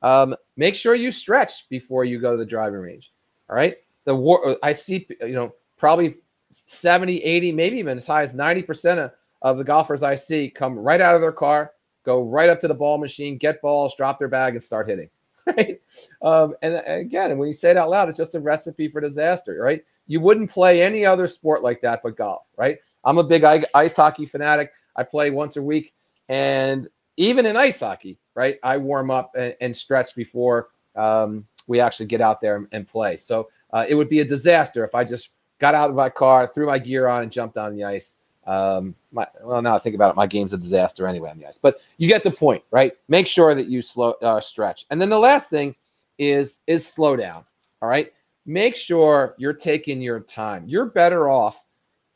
Um, 0.02 0.34
make 0.56 0.74
sure 0.74 0.96
you 0.96 1.12
stretch 1.12 1.68
before 1.68 2.04
you 2.04 2.18
go 2.18 2.32
to 2.32 2.36
the 2.36 2.44
driving 2.44 2.80
range. 2.80 3.12
All 3.48 3.54
right. 3.54 3.76
The 4.04 4.16
war, 4.16 4.56
I 4.64 4.72
see, 4.72 5.06
you 5.20 5.34
know, 5.34 5.52
probably 5.78 6.16
70, 6.50 7.22
80, 7.22 7.52
maybe 7.52 7.78
even 7.78 7.96
as 7.96 8.06
high 8.08 8.22
as 8.22 8.34
90% 8.34 8.98
of, 8.98 9.12
of 9.42 9.58
the 9.58 9.64
golfers 9.64 10.02
I 10.02 10.16
see 10.16 10.50
come 10.50 10.76
right 10.76 11.00
out 11.00 11.14
of 11.14 11.20
their 11.20 11.30
car, 11.30 11.70
go 12.06 12.22
right 12.22 12.48
up 12.48 12.60
to 12.60 12.68
the 12.68 12.74
ball 12.74 12.96
machine, 12.96 13.36
get 13.36 13.60
balls, 13.60 13.94
drop 13.96 14.18
their 14.18 14.28
bag, 14.28 14.54
and 14.54 14.64
start 14.64 14.88
hitting. 14.88 15.10
Right. 15.56 15.78
Um, 16.22 16.56
and 16.62 16.82
again, 16.86 17.38
when 17.38 17.46
you 17.46 17.54
say 17.54 17.70
it 17.70 17.76
out 17.76 17.88
loud, 17.88 18.08
it's 18.08 18.18
just 18.18 18.34
a 18.34 18.40
recipe 18.40 18.88
for 18.88 19.00
disaster, 19.00 19.56
right? 19.62 19.80
You 20.08 20.18
wouldn't 20.18 20.50
play 20.50 20.82
any 20.82 21.06
other 21.06 21.28
sport 21.28 21.62
like 21.62 21.80
that 21.82 22.00
but 22.02 22.16
golf, 22.16 22.42
right? 22.58 22.78
I'm 23.04 23.18
a 23.18 23.22
big 23.22 23.44
ice 23.44 23.94
hockey 23.94 24.26
fanatic. 24.26 24.72
I 24.96 25.04
play 25.04 25.30
once 25.30 25.56
a 25.56 25.62
week. 25.62 25.92
And 26.28 26.88
even 27.16 27.46
in 27.46 27.56
ice 27.56 27.78
hockey, 27.78 28.18
right, 28.34 28.58
I 28.64 28.76
warm 28.76 29.12
up 29.12 29.30
and, 29.36 29.54
and 29.60 29.76
stretch 29.76 30.16
before 30.16 30.66
um, 30.96 31.46
we 31.68 31.78
actually 31.78 32.06
get 32.06 32.20
out 32.20 32.40
there 32.40 32.56
and, 32.56 32.66
and 32.72 32.88
play. 32.88 33.16
So 33.16 33.46
uh, 33.72 33.86
it 33.88 33.94
would 33.94 34.08
be 34.08 34.20
a 34.20 34.24
disaster 34.24 34.84
if 34.84 34.96
I 34.96 35.04
just 35.04 35.28
got 35.60 35.76
out 35.76 35.90
of 35.90 35.96
my 35.96 36.08
car, 36.08 36.48
threw 36.48 36.66
my 36.66 36.80
gear 36.80 37.06
on, 37.06 37.22
and 37.22 37.30
jumped 37.30 37.56
on 37.56 37.76
the 37.76 37.84
ice. 37.84 38.16
Um, 38.46 38.94
my, 39.12 39.26
well, 39.42 39.60
now 39.60 39.74
I 39.74 39.78
think 39.78 39.94
about 39.94 40.10
it, 40.10 40.16
my 40.16 40.26
game's 40.26 40.52
a 40.52 40.58
disaster 40.58 41.06
anyway 41.06 41.30
on 41.30 41.38
the 41.38 41.46
ice. 41.46 41.58
But 41.58 41.80
you 41.98 42.08
get 42.08 42.22
the 42.22 42.30
point, 42.30 42.62
right? 42.70 42.92
Make 43.08 43.26
sure 43.26 43.54
that 43.54 43.66
you 43.66 43.82
slow 43.82 44.12
uh, 44.22 44.40
stretch, 44.40 44.86
and 44.90 45.00
then 45.00 45.08
the 45.08 45.18
last 45.18 45.50
thing 45.50 45.74
is 46.18 46.62
is 46.66 46.86
slow 46.86 47.16
down. 47.16 47.44
All 47.82 47.88
right, 47.88 48.12
make 48.46 48.76
sure 48.76 49.34
you're 49.38 49.52
taking 49.52 50.00
your 50.00 50.20
time. 50.20 50.64
You're 50.66 50.86
better 50.86 51.28
off 51.28 51.62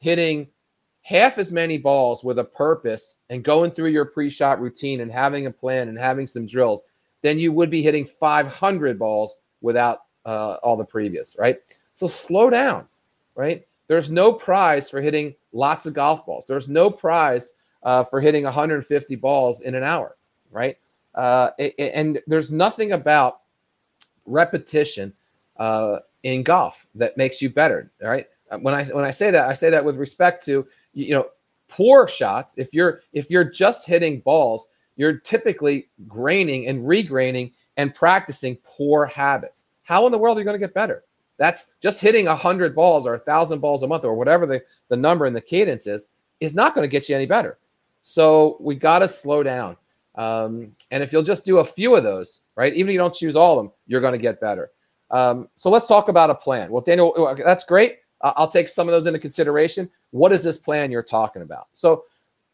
hitting 0.01 0.47
half 1.03 1.39
as 1.39 1.51
many 1.51 1.79
balls 1.79 2.23
with 2.23 2.39
a 2.39 2.45
purpose 2.45 3.17
and 3.31 3.43
going 3.43 3.71
through 3.71 3.89
your 3.89 4.05
pre-shot 4.05 4.61
routine 4.61 5.01
and 5.01 5.11
having 5.11 5.47
a 5.47 5.51
plan 5.51 5.89
and 5.89 5.99
having 5.99 6.27
some 6.27 6.47
drills 6.47 6.85
than 7.23 7.39
you 7.39 7.53
would 7.53 7.71
be 7.71 7.83
hitting 7.83 8.07
500 8.07 8.99
balls 8.99 9.37
without 9.61 10.01
uh, 10.25 10.57
all 10.63 10.77
the 10.77 10.85
previous, 10.85 11.37
right? 11.39 11.57
So 11.95 12.07
slow 12.07 12.49
down, 12.51 12.87
right? 13.35 13.65
There's 13.91 14.09
no 14.09 14.33
prize 14.33 14.89
for 14.89 15.01
hitting 15.01 15.35
lots 15.53 15.85
of 15.85 15.95
golf 15.95 16.25
balls. 16.25 16.47
There's 16.47 16.69
no 16.69 16.93
prize 16.93 17.51
uh, 17.83 18.05
for 18.05 18.21
hitting 18.21 18.45
150 18.45 19.17
balls 19.17 19.63
in 19.63 19.75
an 19.75 19.83
hour, 19.83 20.15
right? 20.53 20.77
Uh, 21.17 21.51
and 21.77 22.21
there's 22.29 22.53
nothing 22.53 22.93
about 22.93 23.39
repetition 24.27 25.13
uh, 25.57 25.99
in 26.23 26.45
golf 26.45 26.87
that 26.95 27.17
makes 27.17 27.43
you 27.43 27.51
better, 27.51 27.91
right? 28.01 28.29
When 28.61 28.75
I 28.75 28.85
when 28.85 29.05
I 29.05 29.11
say 29.11 29.33
that, 29.33 29.49
I 29.49 29.55
say 29.55 29.71
that 29.71 29.85
with 29.85 29.97
respect 29.97 30.45
to 30.45 30.65
you 30.95 31.11
know 31.11 31.27
poor 31.69 32.07
shots. 32.07 32.59
If 32.59 32.73
you're 32.73 33.01
if 33.13 33.29
you're 33.29 33.43
just 33.43 33.89
hitting 33.89 34.21
balls, 34.21 34.69
you're 34.99 35.19
typically 35.19 35.89
graining 36.07 36.69
and 36.69 36.85
regraining 36.85 37.51
and 37.77 37.93
practicing 37.93 38.57
poor 38.65 39.07
habits. 39.07 39.65
How 39.83 40.07
in 40.07 40.13
the 40.13 40.19
world 40.19 40.37
are 40.37 40.41
you 40.43 40.45
going 40.45 40.55
to 40.55 40.65
get 40.65 40.75
better? 40.75 41.03
That's 41.41 41.69
just 41.81 42.03
hitting 42.03 42.27
a 42.27 42.37
hundred 42.37 42.75
balls 42.75 43.07
or 43.07 43.15
a 43.15 43.19
thousand 43.19 43.61
balls 43.61 43.83
a 43.83 43.87
month 43.89 44.05
or 44.05 44.13
whatever 44.13 44.45
the, 44.45 44.63
the 44.91 44.97
number 44.97 45.25
and 45.25 45.35
the 45.35 45.41
cadence 45.41 45.87
is, 45.87 46.07
is 46.39 46.55
not 46.55 46.75
going 46.75 46.85
to 46.85 46.89
get 46.89 47.09
you 47.09 47.17
any 47.17 47.25
better. 47.25 47.57
So 48.03 48.59
we 48.61 48.75
got 48.75 48.99
to 48.99 49.09
slow 49.09 49.43
down. 49.43 49.79
Um, 50.17 50.77
and 50.91 51.03
if 51.03 51.15
you'll 51.15 51.23
just 51.23 51.47
do 51.47 51.61
a 51.61 51.65
few 51.65 51.97
of 51.97 52.03
those, 52.03 52.43
right, 52.57 52.75
even 52.75 52.91
if 52.91 52.93
you 52.93 52.99
don't 52.99 53.15
choose 53.15 53.37
all 53.37 53.59
of 53.59 53.65
them, 53.65 53.73
you're 53.87 54.03
going 54.03 54.13
to 54.13 54.19
get 54.19 54.39
better. 54.39 54.69
Um, 55.11 55.49
so 55.55 55.71
let's 55.71 55.87
talk 55.87 56.09
about 56.09 56.29
a 56.29 56.35
plan. 56.35 56.71
Well, 56.71 56.83
Daniel, 56.83 57.35
that's 57.43 57.65
great. 57.65 58.01
I'll 58.21 58.51
take 58.51 58.69
some 58.69 58.87
of 58.87 58.93
those 58.93 59.07
into 59.07 59.19
consideration. 59.19 59.89
What 60.11 60.33
is 60.33 60.45
this 60.45 60.59
plan 60.59 60.91
you're 60.93 61.03
talking 61.03 61.41
about? 61.41 61.69
So 61.73 62.05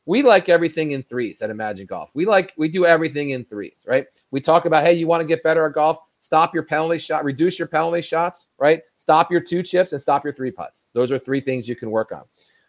we 0.07 0.23
like 0.23 0.49
everything 0.49 0.93
in 0.93 1.02
threes 1.02 1.43
at 1.43 1.50
Imagine 1.50 1.87
Golf. 1.87 2.11
We 2.14 2.25
like 2.25 2.52
we 2.57 2.69
do 2.69 2.87
everything 2.87 3.31
in 3.31 3.45
threes, 3.45 3.85
right? 3.88 4.07
We 4.31 4.40
talk 4.40 4.64
about 4.64 4.85
hey, 4.85 4.93
you 4.93 5.09
want 5.09 5.23
to 5.23 5.26
get 5.26 5.43
better 5.43 5.66
at 5.66 5.73
golf? 5.73 5.99
Stop 6.18 6.54
your 6.54 6.62
penalty 6.62 6.99
shot, 6.99 7.25
reduce 7.25 7.58
your 7.58 7.68
penalty 7.68 8.02
shots, 8.02 8.49
right? 8.58 8.82
Stop 8.96 9.30
your 9.30 9.40
two 9.40 9.62
chips 9.62 9.92
and 9.92 10.00
stop 10.00 10.25
your 10.25 10.32
three 10.32 10.50
putts. 10.50 10.87
Those 10.92 11.12
are 11.12 11.18
three 11.18 11.40
things 11.40 11.68
you 11.68 11.76
can 11.76 11.90
work 11.90 12.12
on. 12.12 12.23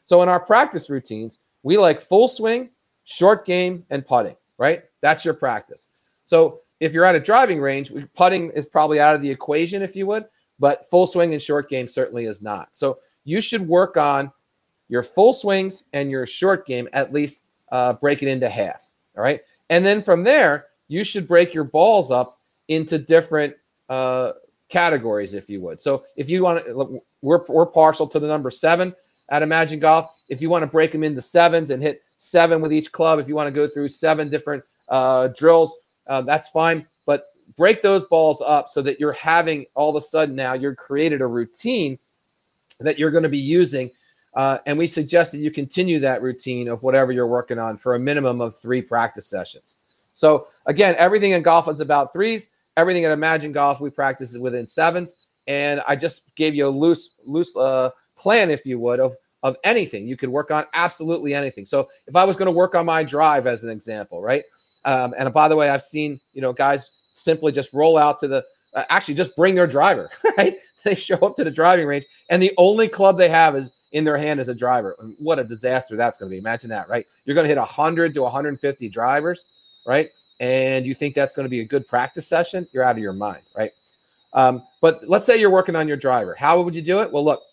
So 0.06 0.22
in 0.22 0.30
our 0.30 0.40
practice 0.40 0.90
routines, 0.90 1.40
we 1.64 1.78
like 1.78 2.00
full 2.00 2.28
swing, 2.28 2.70
short 3.06 3.46
game, 3.46 3.84
and 3.90 4.06
putting, 4.06 4.36
right? 4.58 4.84
That's 5.02 5.26
your 5.26 5.34
practice. 5.34 5.90
So 6.26 6.60
if 6.80 6.94
you're 6.94 7.06
at 7.06 7.16
a 7.16 7.20
driving 7.20 7.60
range, 7.60 7.92
putting 8.16 8.50
is 8.52 8.66
probably 8.66 9.00
out 9.00 9.16
of 9.16 9.22
the 9.22 9.30
equation, 9.30 9.82
if 9.82 9.96
you 9.96 10.06
would, 10.08 10.26
but 10.60 10.90
full 10.90 11.08
swing 11.08 11.34
and 11.34 11.42
short 11.42 11.70
game 11.70 11.88
certainly 11.88 12.26
is 12.26 12.42
not. 12.42 12.76
So 12.76 12.98
you 13.24 13.42
should 13.42 13.68
work 13.68 13.98
on 13.98 14.32
your 14.88 15.04
full 15.04 15.34
swings 15.34 15.84
and 15.94 16.10
your 16.10 16.26
short 16.26 16.66
game, 16.66 16.88
at 16.94 17.12
least 17.12 17.46
uh, 17.72 17.94
break 17.94 18.22
it 18.22 18.30
into 18.30 18.50
halves. 18.50 18.96
All 19.18 19.24
right. 19.24 19.42
And 19.70 19.86
then 19.86 20.02
from 20.02 20.24
there, 20.24 20.66
you 20.88 21.04
should 21.04 21.28
break 21.28 21.54
your 21.54 21.66
balls 21.66 22.12
up 22.12 22.38
into 22.68 22.98
different 22.98 23.56
uh, 23.90 24.34
categories, 24.70 25.34
if 25.34 25.50
you 25.50 25.62
would. 25.62 25.82
So 25.82 26.04
if 26.16 26.30
you 26.30 26.44
want 26.44 26.66
to, 26.66 27.02
we're, 27.22 27.46
we're 27.48 27.66
partial 27.66 28.08
to 28.08 28.20
the 28.20 28.28
number 28.28 28.52
seven 28.52 28.94
at 29.30 29.42
Imagine 29.42 29.80
Golf. 29.80 30.10
If 30.30 30.42
you 30.42 30.50
want 30.50 30.64
to 30.64 30.68
break 30.68 30.92
them 30.92 31.04
into 31.04 31.22
sevens 31.22 31.70
and 31.70 31.82
hit 31.82 32.02
seven 32.18 32.62
with 32.62 32.74
each 32.74 32.92
club, 32.92 33.20
if 33.20 33.28
you 33.28 33.36
want 33.36 33.48
to 33.48 33.52
go 33.52 33.68
through 33.68 33.90
seven 33.90 34.30
different 34.30 34.64
uh, 34.90 35.30
drills, 35.30 35.78
uh, 36.08 36.22
that's 36.22 36.50
fine. 36.50 36.86
But 37.06 37.28
break 37.58 37.82
those 37.82 38.06
balls 38.06 38.42
up 38.46 38.68
so 38.68 38.82
that 38.82 39.00
you're 39.00 39.14
having 39.14 39.66
all 39.76 39.90
of 39.90 39.96
a 39.96 40.02
sudden 40.02 40.36
now 40.36 40.54
you're 40.54 40.76
created 40.76 41.22
a 41.22 41.28
routine 41.28 41.98
that 42.80 43.00
you're 43.00 43.12
going 43.12 43.24
to 43.24 43.30
be 43.30 43.38
using. 43.38 43.90
Uh, 44.34 44.60
and 44.68 44.78
we 44.78 44.86
suggest 44.86 45.32
that 45.32 45.40
you 45.40 45.50
continue 45.50 46.00
that 46.00 46.22
routine 46.22 46.68
of 46.68 46.84
whatever 46.84 47.12
you're 47.12 47.28
working 47.28 47.58
on 47.58 47.78
for 47.78 47.96
a 47.96 48.00
minimum 48.00 48.40
of 48.40 48.56
three 48.56 48.82
practice 48.82 49.26
sessions. 49.26 49.78
So 50.14 50.48
again, 50.66 50.96
everything 50.98 51.32
in 51.32 51.42
golf 51.42 51.68
is 51.68 51.80
about 51.80 52.14
threes. 52.14 52.50
Everything 52.78 53.04
at 53.04 53.12
Imagine 53.12 53.52
Golf, 53.52 53.82
we 53.82 53.90
practice 53.90 54.34
it 54.34 54.42
within 54.42 54.66
sevens. 54.66 55.18
And 55.48 55.82
I 55.88 55.96
just 55.96 56.34
gave 56.36 56.56
you 56.56 56.68
a 56.68 56.70
loose, 56.70 57.10
loose 57.26 57.56
uh, 57.58 57.90
plan, 58.18 58.50
if 58.50 58.66
you 58.66 58.80
would, 58.80 59.00
of 59.00 59.16
of 59.44 59.56
anything 59.64 60.08
you 60.08 60.18
could 60.18 60.30
work 60.30 60.52
on. 60.52 60.66
Absolutely 60.74 61.34
anything. 61.34 61.66
So 61.66 61.88
if 62.08 62.16
I 62.16 62.24
was 62.24 62.36
going 62.36 62.48
to 62.48 62.52
work 62.52 62.76
on 62.76 62.86
my 62.86 63.04
drive, 63.04 63.48
as 63.48 63.64
an 63.64 63.70
example, 63.70 64.22
right? 64.22 64.44
Um, 64.86 65.14
and 65.18 65.32
by 65.34 65.48
the 65.48 65.56
way, 65.56 65.70
I've 65.70 65.82
seen 65.82 66.20
you 66.34 66.42
know 66.42 66.54
guys 66.54 66.92
simply 67.12 67.52
just 67.52 67.74
roll 67.74 67.98
out 67.98 68.20
to 68.20 68.28
the 68.28 68.46
uh, 68.74 68.84
actually 68.90 69.16
just 69.16 69.36
bring 69.36 69.56
their 69.56 69.68
driver, 69.68 70.10
right? 70.38 70.58
They 70.84 70.96
show 70.96 71.18
up 71.18 71.36
to 71.38 71.44
the 71.44 71.52
driving 71.52 71.88
range, 71.88 72.06
and 72.30 72.42
the 72.42 72.54
only 72.58 72.88
club 72.88 73.18
they 73.18 73.30
have 73.30 73.56
is 73.56 73.72
in 73.92 74.04
their 74.04 74.18
hand 74.18 74.40
as 74.40 74.50
a 74.50 74.56
driver. 74.56 74.96
What 75.18 75.40
a 75.40 75.44
disaster 75.44 75.96
that's 75.96 76.18
going 76.18 76.30
to 76.30 76.34
be. 76.34 76.38
Imagine 76.38 76.70
that, 76.70 76.90
right? 76.90 77.06
You're 77.26 77.36
going 77.36 77.46
to 77.46 77.50
hit 77.50 77.58
100 77.58 78.14
to 78.14 78.22
150 78.22 78.90
drivers, 78.90 79.46
right? 79.86 80.12
And 80.40 80.86
you 80.86 80.94
think 80.94 81.16
that's 81.16 81.34
going 81.34 81.46
to 81.46 81.50
be 81.50 81.62
a 81.62 81.66
good 81.66 81.88
practice 81.88 82.28
session, 82.28 82.68
you're 82.72 82.84
out 82.84 82.96
of 82.96 83.02
your 83.02 83.14
mind, 83.14 83.44
right? 83.56 83.72
Um, 84.34 84.64
but 84.82 85.02
let's 85.08 85.26
say 85.26 85.40
you're 85.40 85.50
working 85.50 85.76
on 85.76 85.88
your 85.88 85.98
driver. 85.98 86.36
How 86.36 86.62
would 86.62 86.76
you 86.76 86.82
do 86.82 87.00
it? 87.02 87.12
Well, 87.12 87.26
look, 87.26 87.44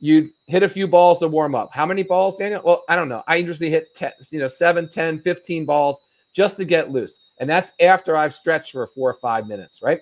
you 0.00 0.30
hit 0.46 0.62
a 0.62 0.68
few 0.68 0.88
balls 0.88 1.18
to 1.20 1.28
warm 1.28 1.54
up. 1.54 1.70
How 1.72 1.84
many 1.84 2.02
balls, 2.02 2.36
Daniel? 2.36 2.62
Well, 2.64 2.84
I 2.88 2.96
don't 2.96 3.08
know. 3.08 3.22
I 3.26 3.36
usually 3.36 3.70
hit 3.70 3.94
10, 3.94 4.12
you 4.30 4.38
know, 4.38 4.48
7, 4.48 4.88
10, 4.88 5.18
15 5.18 5.66
balls 5.66 6.02
just 6.32 6.56
to 6.56 6.64
get 6.64 6.90
loose. 6.90 7.20
And 7.38 7.48
that's 7.48 7.72
after 7.80 8.16
I've 8.16 8.32
stretched 8.32 8.72
for 8.72 8.86
four 8.86 9.10
or 9.10 9.14
five 9.14 9.46
minutes, 9.46 9.82
right? 9.82 10.00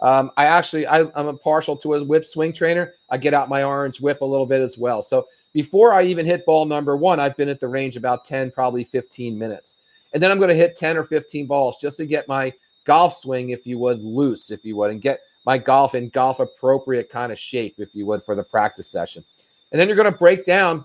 Um, 0.00 0.30
I 0.36 0.46
actually, 0.46 0.86
I, 0.86 1.00
I'm 1.14 1.28
a 1.28 1.34
partial 1.34 1.76
to 1.78 1.94
a 1.94 2.04
whip 2.04 2.24
swing 2.24 2.52
trainer. 2.52 2.92
I 3.08 3.18
get 3.18 3.34
out 3.34 3.48
my 3.48 3.62
orange 3.62 4.00
whip 4.00 4.20
a 4.20 4.24
little 4.24 4.46
bit 4.46 4.60
as 4.60 4.76
well. 4.76 5.02
So 5.02 5.26
before 5.52 5.92
I 5.92 6.02
even 6.02 6.26
hit 6.26 6.44
ball 6.44 6.66
number 6.66 6.96
one, 6.96 7.18
I've 7.18 7.36
been 7.36 7.48
at 7.48 7.60
the 7.60 7.68
range 7.68 7.96
about 7.96 8.24
10, 8.24 8.50
probably 8.50 8.84
15 8.84 9.38
minutes. 9.38 9.75
And 10.14 10.22
then 10.22 10.30
I'm 10.30 10.38
going 10.38 10.48
to 10.48 10.54
hit 10.54 10.76
10 10.76 10.96
or 10.96 11.04
15 11.04 11.46
balls 11.46 11.78
just 11.80 11.96
to 11.98 12.06
get 12.06 12.28
my 12.28 12.52
golf 12.84 13.12
swing, 13.12 13.50
if 13.50 13.66
you 13.66 13.78
would, 13.78 14.02
loose, 14.02 14.50
if 14.50 14.64
you 14.64 14.76
would, 14.76 14.90
and 14.90 15.00
get 15.02 15.20
my 15.44 15.58
golf 15.58 15.94
in 15.94 16.08
golf 16.10 16.40
appropriate 16.40 17.10
kind 17.10 17.32
of 17.32 17.38
shape, 17.38 17.76
if 17.78 17.94
you 17.94 18.06
would, 18.06 18.22
for 18.22 18.34
the 18.34 18.42
practice 18.42 18.88
session. 18.88 19.24
And 19.72 19.80
then 19.80 19.88
you're 19.88 19.96
going 19.96 20.10
to 20.10 20.18
break 20.18 20.44
down 20.44 20.84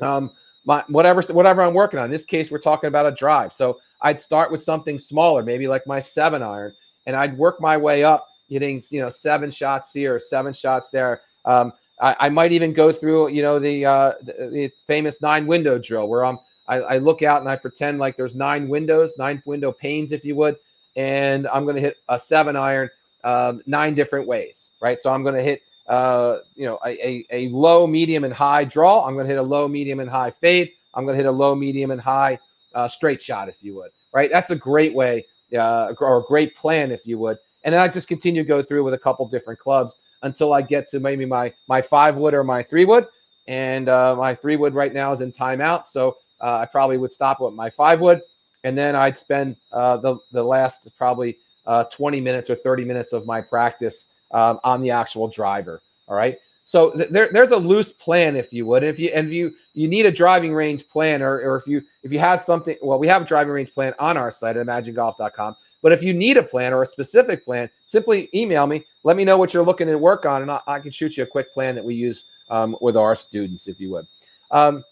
um, 0.00 0.32
my 0.64 0.84
whatever 0.88 1.22
whatever 1.32 1.62
I'm 1.62 1.74
working 1.74 1.98
on. 1.98 2.06
In 2.06 2.10
this 2.10 2.24
case, 2.24 2.50
we're 2.50 2.58
talking 2.58 2.88
about 2.88 3.06
a 3.06 3.12
drive. 3.12 3.52
So 3.52 3.80
I'd 4.02 4.20
start 4.20 4.50
with 4.50 4.62
something 4.62 4.98
smaller, 4.98 5.42
maybe 5.42 5.66
like 5.66 5.86
my 5.86 5.98
seven 5.98 6.42
iron, 6.42 6.74
and 7.06 7.16
I'd 7.16 7.36
work 7.36 7.60
my 7.60 7.76
way 7.76 8.04
up, 8.04 8.28
hitting 8.48 8.82
you 8.90 9.00
know 9.00 9.10
seven 9.10 9.50
shots 9.50 9.92
here, 9.92 10.18
seven 10.20 10.52
shots 10.52 10.90
there. 10.90 11.22
Um, 11.44 11.72
I, 12.02 12.16
I 12.20 12.28
might 12.28 12.52
even 12.52 12.72
go 12.72 12.92
through, 12.92 13.28
you 13.28 13.42
know, 13.42 13.58
the, 13.58 13.86
uh, 13.86 14.12
the, 14.22 14.48
the 14.50 14.72
famous 14.86 15.22
nine 15.22 15.46
window 15.46 15.78
drill 15.78 16.08
where 16.08 16.24
I'm 16.24 16.38
I, 16.68 16.76
I, 16.76 16.98
look 16.98 17.22
out 17.22 17.40
and 17.40 17.50
I 17.50 17.56
pretend 17.56 17.98
like 17.98 18.16
there's 18.16 18.34
nine 18.34 18.68
windows, 18.68 19.18
nine 19.18 19.42
window 19.46 19.72
panes, 19.72 20.12
if 20.12 20.24
you 20.24 20.36
would, 20.36 20.56
and 20.96 21.46
I'm 21.48 21.64
going 21.64 21.76
to 21.76 21.82
hit 21.82 21.96
a 22.08 22.18
seven 22.18 22.56
iron 22.56 22.88
um, 23.24 23.62
nine 23.66 23.94
different 23.94 24.26
ways, 24.26 24.70
right? 24.80 25.00
So 25.00 25.12
I'm 25.12 25.22
going 25.22 25.34
to 25.34 25.42
hit, 25.42 25.62
uh, 25.88 26.38
you 26.54 26.66
know, 26.66 26.78
a, 26.84 27.24
a, 27.30 27.48
low, 27.48 27.86
medium, 27.86 28.24
and 28.24 28.32
high 28.32 28.64
draw. 28.64 29.06
I'm 29.06 29.14
going 29.14 29.26
to 29.26 29.32
hit 29.32 29.38
a 29.38 29.42
low, 29.42 29.68
medium, 29.68 30.00
and 30.00 30.10
high 30.10 30.30
fade. 30.30 30.72
I'm 30.94 31.04
going 31.04 31.16
to 31.16 31.22
hit 31.22 31.28
a 31.28 31.32
low, 31.32 31.54
medium, 31.54 31.90
and 31.90 32.00
high 32.00 32.38
uh, 32.74 32.88
straight 32.88 33.22
shot, 33.22 33.48
if 33.48 33.62
you 33.62 33.74
would, 33.76 33.90
right? 34.12 34.30
That's 34.30 34.50
a 34.50 34.56
great 34.56 34.94
way 34.94 35.26
uh, 35.56 35.94
or 36.00 36.18
a 36.18 36.22
great 36.22 36.56
plan, 36.56 36.90
if 36.90 37.06
you 37.06 37.18
would. 37.18 37.38
And 37.64 37.72
then 37.72 37.80
I 37.80 37.88
just 37.88 38.08
continue 38.08 38.42
to 38.42 38.48
go 38.48 38.62
through 38.62 38.84
with 38.84 38.94
a 38.94 38.98
couple 38.98 39.26
different 39.28 39.60
clubs 39.60 39.98
until 40.22 40.52
I 40.52 40.62
get 40.62 40.88
to 40.88 41.00
maybe 41.00 41.24
my 41.24 41.52
my 41.68 41.80
five 41.80 42.16
wood 42.16 42.34
or 42.34 42.44
my 42.44 42.62
three 42.62 42.84
wood. 42.84 43.06
And 43.48 43.88
uh, 43.88 44.14
my 44.16 44.34
three 44.34 44.56
wood 44.56 44.74
right 44.74 44.92
now 44.92 45.12
is 45.12 45.20
in 45.20 45.32
timeout, 45.32 45.88
so 45.88 46.16
uh, 46.42 46.58
I 46.58 46.66
probably 46.66 46.98
would 46.98 47.12
stop 47.12 47.40
with 47.40 47.54
my 47.54 47.70
five 47.70 48.00
wood, 48.00 48.22
and 48.64 48.76
then 48.76 48.94
I'd 48.96 49.16
spend 49.16 49.56
uh, 49.72 49.96
the 49.96 50.18
the 50.32 50.42
last 50.42 50.90
probably 50.96 51.38
uh, 51.66 51.84
20 51.84 52.20
minutes 52.20 52.50
or 52.50 52.56
30 52.56 52.84
minutes 52.84 53.12
of 53.12 53.26
my 53.26 53.40
practice 53.40 54.08
um, 54.32 54.58
on 54.64 54.80
the 54.80 54.90
actual 54.90 55.28
driver. 55.28 55.80
All 56.08 56.16
right. 56.16 56.38
So 56.64 56.90
th- 56.92 57.10
there, 57.10 57.28
there's 57.32 57.50
a 57.50 57.56
loose 57.56 57.92
plan, 57.92 58.36
if 58.36 58.52
you 58.52 58.66
would. 58.66 58.82
And 58.82 58.90
if 58.90 58.98
you 58.98 59.10
and 59.14 59.28
if 59.28 59.32
you 59.32 59.54
you 59.74 59.88
need 59.88 60.06
a 60.06 60.12
driving 60.12 60.54
range 60.54 60.88
plan, 60.88 61.22
or, 61.22 61.40
or 61.40 61.56
if 61.56 61.66
you 61.66 61.82
if 62.02 62.12
you 62.12 62.18
have 62.18 62.40
something, 62.40 62.76
well, 62.82 62.98
we 62.98 63.08
have 63.08 63.22
a 63.22 63.24
driving 63.24 63.52
range 63.52 63.72
plan 63.72 63.94
on 63.98 64.16
our 64.16 64.30
site 64.30 64.56
at 64.56 64.66
imaginegolf.com. 64.66 65.56
But 65.82 65.92
if 65.92 66.04
you 66.04 66.14
need 66.14 66.36
a 66.36 66.42
plan 66.42 66.72
or 66.72 66.82
a 66.82 66.86
specific 66.86 67.44
plan, 67.44 67.68
simply 67.86 68.28
email 68.34 68.66
me. 68.68 68.84
Let 69.02 69.16
me 69.16 69.24
know 69.24 69.36
what 69.36 69.52
you're 69.52 69.64
looking 69.64 69.88
to 69.88 69.98
work 69.98 70.24
on, 70.24 70.42
and 70.42 70.50
I, 70.50 70.60
I 70.68 70.78
can 70.78 70.92
shoot 70.92 71.16
you 71.16 71.24
a 71.24 71.26
quick 71.26 71.52
plan 71.52 71.74
that 71.74 71.84
we 71.84 71.96
use 71.96 72.26
um, 72.48 72.76
with 72.80 72.96
our 72.96 73.16
students, 73.16 73.66
if 73.66 73.80
you 73.80 73.90
would. 73.90 74.06
Um, 74.52 74.84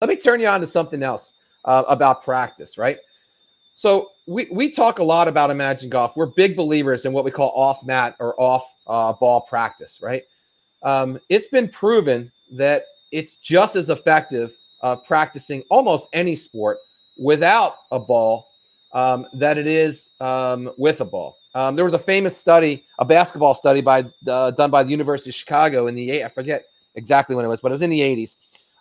let 0.00 0.08
me 0.08 0.16
turn 0.16 0.40
you 0.40 0.46
on 0.46 0.60
to 0.60 0.66
something 0.66 1.02
else 1.02 1.32
uh, 1.64 1.84
about 1.88 2.22
practice, 2.22 2.78
right? 2.78 2.98
So 3.74 4.12
we, 4.26 4.48
we 4.50 4.70
talk 4.70 4.98
a 4.98 5.04
lot 5.04 5.28
about 5.28 5.50
Imagine 5.50 5.90
Golf. 5.90 6.16
We're 6.16 6.26
big 6.26 6.56
believers 6.56 7.04
in 7.04 7.12
what 7.12 7.24
we 7.24 7.30
call 7.30 7.52
off 7.54 7.84
mat 7.84 8.16
or 8.18 8.38
off 8.40 8.74
uh, 8.86 9.12
ball 9.12 9.42
practice, 9.42 10.00
right? 10.02 10.22
Um, 10.82 11.18
it's 11.28 11.46
been 11.46 11.68
proven 11.68 12.32
that 12.52 12.86
it's 13.12 13.36
just 13.36 13.76
as 13.76 13.90
effective 13.90 14.56
uh, 14.82 14.96
practicing 14.96 15.62
almost 15.70 16.08
any 16.12 16.34
sport 16.34 16.78
without 17.18 17.78
a 17.90 17.98
ball 17.98 18.48
um, 18.92 19.26
that 19.32 19.58
it 19.58 19.66
is 19.66 20.10
um, 20.20 20.70
with 20.78 21.00
a 21.00 21.04
ball. 21.04 21.36
Um, 21.54 21.74
there 21.74 21.84
was 21.84 21.94
a 21.94 21.98
famous 21.98 22.36
study, 22.36 22.84
a 22.98 23.04
basketball 23.04 23.54
study 23.54 23.80
by 23.80 24.04
uh, 24.28 24.50
done 24.52 24.70
by 24.70 24.82
the 24.82 24.90
University 24.90 25.30
of 25.30 25.34
Chicago 25.34 25.86
in 25.86 25.94
the 25.94 26.22
I 26.22 26.28
forget 26.28 26.66
exactly 26.94 27.34
when 27.34 27.44
it 27.44 27.48
was, 27.48 27.60
but 27.60 27.70
it 27.70 27.72
was 27.72 27.82
in 27.82 27.90
the 27.90 28.00
80s, 28.00 28.36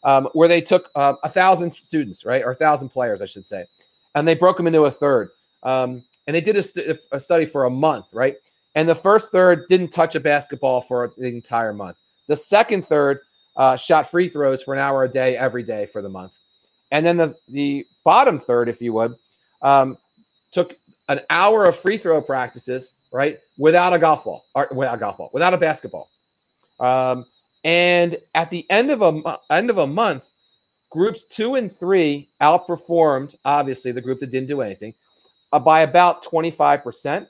um, 0.05 0.29
where 0.33 0.47
they 0.47 0.61
took 0.61 0.89
uh, 0.95 1.15
a 1.23 1.29
thousand 1.29 1.71
students, 1.71 2.23
right, 2.23 2.43
or 2.43 2.51
a 2.51 2.55
thousand 2.55 2.89
players, 2.89 3.21
I 3.21 3.25
should 3.25 3.45
say, 3.45 3.65
and 4.13 4.25
they 4.25 4.35
broke 4.35 4.55
them 4.55 4.67
into 4.67 4.85
a 4.85 4.91
third. 4.91 5.31
Um, 5.63 6.03
and 6.27 6.35
they 6.35 6.41
did 6.41 6.55
a, 6.55 6.63
st- 6.63 6.97
a, 7.11 7.19
study 7.19 7.45
for 7.45 7.65
a 7.65 7.69
month, 7.69 8.13
right? 8.13 8.37
And 8.75 8.87
the 8.87 8.95
first 8.95 9.31
third 9.31 9.67
didn't 9.67 9.89
touch 9.89 10.15
a 10.15 10.19
basketball 10.19 10.81
for 10.81 11.11
the 11.17 11.27
entire 11.27 11.73
month. 11.73 11.97
The 12.27 12.35
second 12.35 12.85
third 12.85 13.19
uh, 13.57 13.75
shot 13.75 14.09
free 14.09 14.27
throws 14.27 14.61
for 14.61 14.73
an 14.73 14.79
hour 14.79 15.03
a 15.03 15.09
day 15.09 15.37
every 15.37 15.63
day 15.63 15.85
for 15.85 16.01
the 16.01 16.09
month. 16.09 16.39
And 16.91 17.05
then 17.05 17.17
the, 17.17 17.35
the 17.47 17.87
bottom 18.03 18.37
third, 18.37 18.69
if 18.69 18.81
you 18.81 18.93
would, 18.93 19.15
um, 19.61 19.97
took 20.51 20.75
an 21.09 21.21
hour 21.29 21.65
of 21.65 21.75
free 21.75 21.97
throw 21.97 22.21
practices, 22.21 22.93
right, 23.11 23.39
without 23.57 23.93
a 23.93 23.99
golf 23.99 24.23
ball, 24.23 24.45
or 24.53 24.67
without 24.71 24.95
a 24.95 24.99
golf 24.99 25.17
ball, 25.17 25.29
without 25.33 25.53
a 25.53 25.57
basketball. 25.57 26.09
Um, 26.79 27.25
and 27.65 28.15
at 28.33 28.49
the 28.49 28.65
end 28.71 28.91
of 28.91 29.01
a 29.01 29.39
end 29.49 29.69
of 29.69 29.79
a 29.79 29.87
month, 29.87 30.31
Groups 30.95 31.25
two 31.25 31.55
and 31.55 31.69
three 31.69 32.29
outperformed, 32.41 33.35
obviously, 33.43 33.91
the 33.91 33.99
group 33.99 34.21
that 34.21 34.31
didn't 34.31 34.47
do 34.47 34.61
anything 34.61 34.93
uh, 35.51 35.59
by 35.59 35.81
about 35.81 36.23
25%. 36.23 37.27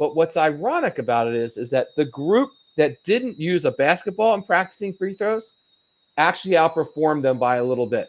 But 0.00 0.16
what's 0.16 0.36
ironic 0.36 0.98
about 0.98 1.28
it 1.28 1.36
is, 1.36 1.56
is 1.56 1.70
that 1.70 1.88
the 1.96 2.06
group 2.06 2.50
that 2.76 3.00
didn't 3.04 3.38
use 3.38 3.66
a 3.66 3.70
basketball 3.70 4.34
and 4.34 4.44
practicing 4.44 4.92
free 4.92 5.14
throws 5.14 5.54
actually 6.16 6.56
outperformed 6.56 7.22
them 7.22 7.38
by 7.38 7.58
a 7.58 7.64
little 7.64 7.86
bit. 7.86 8.08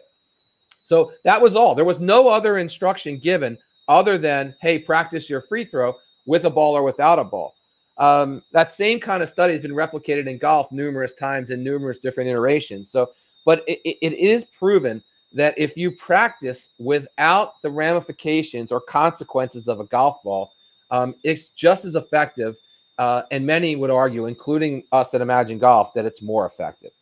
So 0.82 1.12
that 1.22 1.40
was 1.40 1.54
all. 1.54 1.76
There 1.76 1.84
was 1.84 2.00
no 2.00 2.28
other 2.28 2.58
instruction 2.58 3.18
given 3.18 3.58
other 3.86 4.18
than, 4.18 4.56
hey, 4.60 4.76
practice 4.76 5.30
your 5.30 5.40
free 5.40 5.64
throw 5.64 5.94
with 6.24 6.46
a 6.46 6.50
ball 6.50 6.76
or 6.76 6.82
without 6.82 7.20
a 7.20 7.24
ball. 7.24 7.54
Um, 7.98 8.42
that 8.52 8.70
same 8.70 9.00
kind 9.00 9.22
of 9.22 9.28
study 9.28 9.52
has 9.52 9.62
been 9.62 9.72
replicated 9.72 10.26
in 10.26 10.38
golf 10.38 10.70
numerous 10.70 11.14
times 11.14 11.50
in 11.50 11.64
numerous 11.64 11.98
different 11.98 12.28
iterations. 12.28 12.90
So 12.90 13.10
but 13.46 13.62
it, 13.66 13.80
it 14.02 14.12
is 14.12 14.44
proven 14.44 15.02
that 15.32 15.54
if 15.56 15.78
you 15.78 15.90
practice 15.90 16.70
without 16.78 17.62
the 17.62 17.70
ramifications 17.70 18.70
or 18.70 18.80
consequences 18.80 19.68
of 19.68 19.80
a 19.80 19.84
golf 19.84 20.22
ball, 20.22 20.52
um, 20.90 21.14
it's 21.24 21.48
just 21.48 21.86
as 21.86 21.94
effective. 21.94 22.56
Uh, 22.98 23.22
and 23.30 23.46
many 23.46 23.76
would 23.76 23.90
argue, 23.90 24.26
including 24.26 24.82
us 24.90 25.14
at 25.14 25.20
Imagine 25.20 25.58
Golf, 25.58 25.92
that 25.94 26.06
it's 26.06 26.22
more 26.22 26.46
effective. 26.46 26.92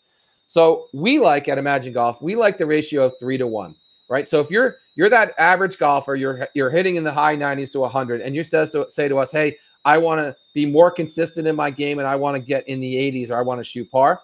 So 0.47 0.89
we 0.93 1.19
like 1.19 1.49
at 1.49 1.57
Imagine 1.57 1.93
Golf, 1.93 2.21
we 2.21 2.35
like 2.35 2.59
the 2.59 2.67
ratio 2.67 3.05
of 3.05 3.15
three 3.19 3.39
to 3.39 3.47
one, 3.47 3.77
right? 4.09 4.29
So 4.29 4.41
if 4.41 4.51
you're 4.51 4.77
you're 4.97 5.09
that 5.09 5.35
average 5.39 5.79
golfer, 5.79 6.15
you're 6.15 6.49
you're 6.55 6.71
hitting 6.71 6.97
in 6.97 7.05
the 7.05 7.13
high 7.13 7.37
90s 7.37 7.73
to 7.73 7.81
100, 7.81 8.21
and 8.21 8.35
you 8.35 8.45
says 8.45 8.71
to 8.71 8.91
say 8.91 9.09
to 9.09 9.19
us, 9.19 9.33
hey, 9.33 9.57
I 9.85 9.99
want 9.99 10.21
to 10.21 10.37
be 10.55 10.65
more 10.65 10.91
consistent 10.91 11.47
in 11.47 11.57
my 11.57 11.71
game, 11.71 11.99
and 11.99 12.09
I 12.09 12.17
want 12.17 12.37
to 12.37 12.43
get 12.43 12.67
in 12.69 12.81
the 12.81 12.95
80s, 12.95 13.31
or 13.31 13.37
I 13.37 13.43
want 13.43 13.61
to 13.61 13.65
shoot 13.65 13.91
par 13.91 14.23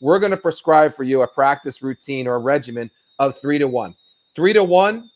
we're 0.00 0.18
going 0.18 0.30
to 0.30 0.36
prescribe 0.36 0.92
for 0.92 1.02
you 1.02 1.22
a 1.22 1.26
practice 1.26 1.82
routine 1.82 2.26
or 2.26 2.36
a 2.36 2.38
regimen 2.38 2.90
of 3.18 3.38
three 3.38 3.58
to 3.58 3.66
one. 3.66 3.94
Three 4.34 4.52
to 4.52 4.62
one 4.62 5.10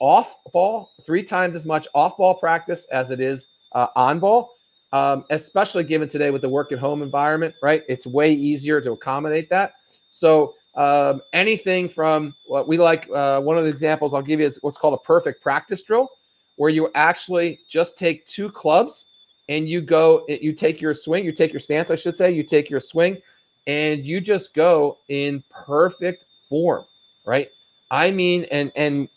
off 0.00 0.36
ball, 0.52 0.90
three 1.04 1.22
times 1.22 1.56
as 1.56 1.66
much 1.66 1.86
off 1.94 2.16
ball 2.16 2.34
practice 2.34 2.86
as 2.86 3.10
it 3.10 3.20
is 3.20 3.48
uh, 3.72 3.88
on 3.96 4.18
ball, 4.18 4.54
um, 4.92 5.24
especially 5.30 5.84
given 5.84 6.08
today 6.08 6.30
with 6.30 6.42
the 6.42 6.48
work 6.48 6.72
at 6.72 6.78
home 6.78 7.02
environment, 7.02 7.54
right? 7.62 7.84
It's 7.88 8.06
way 8.06 8.32
easier 8.32 8.80
to 8.80 8.92
accommodate 8.92 9.50
that. 9.50 9.74
So, 10.10 10.54
um, 10.76 11.20
anything 11.32 11.88
from 11.88 12.34
what 12.46 12.66
we 12.66 12.78
like, 12.78 13.08
uh, 13.14 13.40
one 13.40 13.56
of 13.56 13.62
the 13.62 13.70
examples 13.70 14.12
I'll 14.12 14.22
give 14.22 14.40
you 14.40 14.46
is 14.46 14.58
what's 14.62 14.76
called 14.76 14.94
a 14.94 14.98
perfect 14.98 15.40
practice 15.40 15.82
drill, 15.82 16.08
where 16.56 16.70
you 16.70 16.90
actually 16.96 17.60
just 17.68 17.96
take 17.96 18.26
two 18.26 18.50
clubs 18.50 19.06
and 19.48 19.68
you 19.68 19.80
go, 19.80 20.24
you 20.28 20.52
take 20.52 20.80
your 20.80 20.94
swing, 20.94 21.24
you 21.24 21.32
take 21.32 21.52
your 21.52 21.60
stance, 21.60 21.90
I 21.90 21.96
should 21.96 22.16
say, 22.16 22.32
you 22.32 22.42
take 22.42 22.70
your 22.70 22.80
swing, 22.80 23.20
and 23.66 24.04
you 24.04 24.20
just 24.20 24.54
go 24.54 24.98
in 25.08 25.42
perfect 25.50 26.26
form, 26.48 26.84
right? 27.24 27.50
I 27.90 28.10
mean, 28.10 28.46
and 28.50 28.72
and 28.76 29.08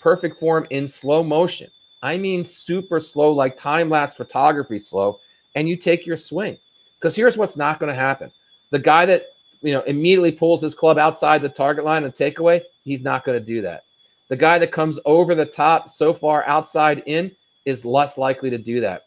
perfect 0.00 0.38
form 0.38 0.66
in 0.70 0.88
slow 0.88 1.22
motion. 1.22 1.70
I 2.02 2.18
mean, 2.18 2.44
super 2.44 3.00
slow, 3.00 3.32
like 3.32 3.56
time 3.56 3.88
lapse 3.90 4.14
photography 4.14 4.78
slow, 4.78 5.18
and 5.54 5.68
you 5.68 5.76
take 5.76 6.06
your 6.06 6.16
swing. 6.16 6.58
Because 6.98 7.16
here's 7.16 7.36
what's 7.36 7.56
not 7.56 7.78
going 7.78 7.88
to 7.88 7.98
happen: 7.98 8.30
the 8.70 8.78
guy 8.78 9.06
that 9.06 9.22
you 9.62 9.72
know 9.72 9.82
immediately 9.82 10.32
pulls 10.32 10.62
his 10.62 10.74
club 10.74 10.98
outside 10.98 11.42
the 11.42 11.48
target 11.48 11.84
line 11.84 12.04
and 12.04 12.12
takeaway, 12.12 12.62
he's 12.84 13.02
not 13.02 13.24
going 13.24 13.38
to 13.38 13.44
do 13.44 13.60
that. 13.62 13.84
The 14.28 14.36
guy 14.36 14.58
that 14.58 14.72
comes 14.72 14.98
over 15.04 15.34
the 15.34 15.46
top 15.46 15.88
so 15.88 16.12
far 16.12 16.46
outside 16.48 17.02
in 17.06 17.30
is 17.64 17.84
less 17.84 18.18
likely 18.18 18.50
to 18.50 18.58
do 18.58 18.80
that. 18.80 19.05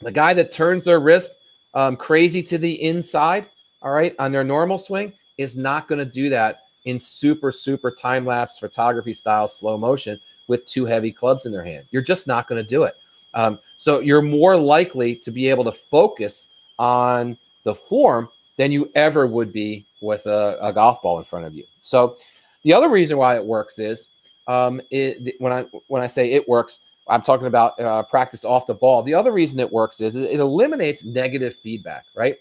The 0.00 0.12
guy 0.12 0.34
that 0.34 0.50
turns 0.50 0.84
their 0.84 1.00
wrist 1.00 1.38
um, 1.74 1.96
crazy 1.96 2.42
to 2.44 2.58
the 2.58 2.82
inside 2.82 3.48
all 3.86 3.92
right, 3.92 4.14
on 4.18 4.32
their 4.32 4.42
normal 4.42 4.78
swing 4.78 5.12
is 5.38 5.56
not 5.56 5.86
going 5.86 5.98
to 5.98 6.10
do 6.10 6.28
that 6.28 6.62
in 6.86 6.98
super, 6.98 7.52
super 7.52 7.90
time 7.90 8.24
lapse 8.24 8.58
photography 8.58 9.14
style 9.14 9.46
slow 9.46 9.76
motion 9.76 10.18
with 10.48 10.66
two 10.66 10.84
heavy 10.84 11.12
clubs 11.12 11.46
in 11.46 11.52
their 11.52 11.64
hand. 11.64 11.84
You're 11.92 12.02
just 12.02 12.26
not 12.26 12.48
going 12.48 12.60
to 12.62 12.68
do 12.68 12.82
it. 12.82 12.94
Um, 13.34 13.58
so 13.76 14.00
you're 14.00 14.22
more 14.22 14.56
likely 14.56 15.14
to 15.16 15.30
be 15.30 15.48
able 15.48 15.64
to 15.64 15.72
focus 15.72 16.48
on 16.78 17.36
the 17.64 17.74
form 17.74 18.28
than 18.56 18.72
you 18.72 18.90
ever 18.94 19.26
would 19.26 19.52
be 19.52 19.84
with 20.00 20.26
a, 20.26 20.58
a 20.60 20.72
golf 20.72 21.02
ball 21.02 21.18
in 21.18 21.24
front 21.24 21.44
of 21.44 21.54
you. 21.54 21.64
So 21.80 22.16
the 22.62 22.72
other 22.72 22.88
reason 22.88 23.18
why 23.18 23.36
it 23.36 23.44
works 23.44 23.78
is 23.78 24.08
um, 24.48 24.80
it, 24.90 25.36
when 25.40 25.52
I 25.52 25.62
when 25.88 26.02
I 26.02 26.06
say 26.06 26.32
it 26.32 26.48
works, 26.48 26.80
I'm 27.08 27.22
talking 27.22 27.46
about 27.46 27.78
uh, 27.80 28.02
practice 28.02 28.44
off 28.44 28.66
the 28.66 28.74
ball. 28.74 29.02
The 29.02 29.14
other 29.14 29.32
reason 29.32 29.60
it 29.60 29.70
works 29.70 30.00
is 30.00 30.16
it 30.16 30.40
eliminates 30.40 31.04
negative 31.04 31.54
feedback, 31.54 32.06
right? 32.14 32.36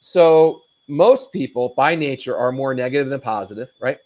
So 0.00 0.62
most 0.88 1.32
people 1.32 1.74
by 1.76 1.94
nature 1.94 2.36
are 2.36 2.50
more 2.50 2.74
negative 2.74 3.10
than 3.10 3.20
positive, 3.20 3.70
right? 3.80 3.98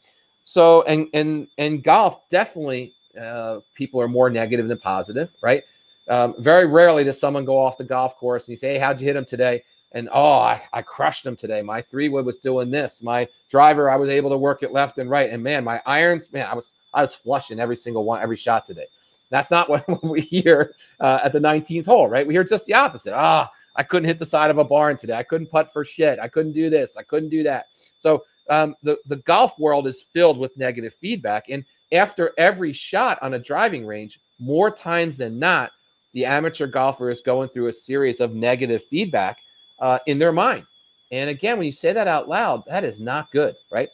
So 0.44 0.82
and 0.82 1.08
and 1.14 1.46
and 1.58 1.82
golf 1.82 2.28
definitely 2.28 2.94
uh, 3.20 3.60
people 3.74 4.00
are 4.00 4.08
more 4.08 4.30
negative 4.30 4.68
than 4.68 4.78
positive, 4.78 5.30
right? 5.42 5.62
Um, 6.08 6.34
very 6.38 6.66
rarely 6.66 7.04
does 7.04 7.20
someone 7.20 7.44
go 7.44 7.58
off 7.58 7.78
the 7.78 7.84
golf 7.84 8.16
course 8.16 8.48
and 8.48 8.52
you 8.52 8.56
say, 8.56 8.74
"Hey, 8.74 8.78
how'd 8.78 9.00
you 9.00 9.06
hit 9.06 9.16
him 9.16 9.24
today?" 9.24 9.62
And 9.92 10.08
oh, 10.12 10.38
I, 10.38 10.60
I 10.72 10.82
crushed 10.82 11.24
him 11.26 11.36
today. 11.36 11.62
My 11.62 11.82
three 11.82 12.08
wood 12.08 12.24
was 12.24 12.38
doing 12.38 12.70
this. 12.70 13.02
My 13.02 13.28
driver, 13.50 13.90
I 13.90 13.96
was 13.96 14.08
able 14.08 14.30
to 14.30 14.38
work 14.38 14.62
it 14.62 14.72
left 14.72 14.98
and 14.98 15.10
right. 15.10 15.30
And 15.30 15.42
man, 15.42 15.64
my 15.64 15.80
irons, 15.86 16.32
man, 16.32 16.46
I 16.46 16.54
was 16.54 16.72
I 16.92 17.02
was 17.02 17.14
flushing 17.14 17.60
every 17.60 17.76
single 17.76 18.04
one, 18.04 18.20
every 18.20 18.36
shot 18.36 18.66
today. 18.66 18.86
That's 19.32 19.50
not 19.50 19.68
what 19.88 20.04
we 20.04 20.20
hear 20.20 20.74
uh, 21.00 21.20
at 21.24 21.32
the 21.32 21.40
19th 21.40 21.86
hole, 21.86 22.08
right? 22.08 22.26
We 22.26 22.34
hear 22.34 22.44
just 22.44 22.66
the 22.66 22.74
opposite. 22.74 23.14
Ah, 23.16 23.50
I 23.74 23.82
couldn't 23.82 24.06
hit 24.06 24.18
the 24.18 24.26
side 24.26 24.50
of 24.50 24.58
a 24.58 24.64
barn 24.64 24.96
today. 24.96 25.14
I 25.14 25.22
couldn't 25.22 25.50
putt 25.50 25.72
for 25.72 25.84
shit. 25.84 26.18
I 26.20 26.28
couldn't 26.28 26.52
do 26.52 26.68
this. 26.68 26.96
I 26.96 27.02
couldn't 27.02 27.30
do 27.30 27.42
that. 27.42 27.66
So 27.98 28.24
um, 28.50 28.76
the 28.82 28.98
the 29.06 29.16
golf 29.16 29.58
world 29.58 29.86
is 29.86 30.02
filled 30.02 30.38
with 30.38 30.56
negative 30.56 30.94
feedback, 30.94 31.48
and 31.48 31.64
after 31.92 32.32
every 32.36 32.72
shot 32.72 33.18
on 33.22 33.34
a 33.34 33.38
driving 33.38 33.86
range, 33.86 34.20
more 34.38 34.70
times 34.70 35.16
than 35.18 35.38
not, 35.38 35.70
the 36.12 36.26
amateur 36.26 36.66
golfer 36.66 37.08
is 37.08 37.22
going 37.22 37.48
through 37.48 37.68
a 37.68 37.72
series 37.72 38.20
of 38.20 38.34
negative 38.34 38.84
feedback 38.84 39.38
uh, 39.78 39.98
in 40.06 40.18
their 40.18 40.32
mind. 40.32 40.66
And 41.10 41.30
again, 41.30 41.56
when 41.56 41.66
you 41.66 41.72
say 41.72 41.92
that 41.92 42.08
out 42.08 42.28
loud, 42.28 42.64
that 42.66 42.84
is 42.84 43.00
not 43.00 43.30
good, 43.32 43.54
right? 43.70 43.88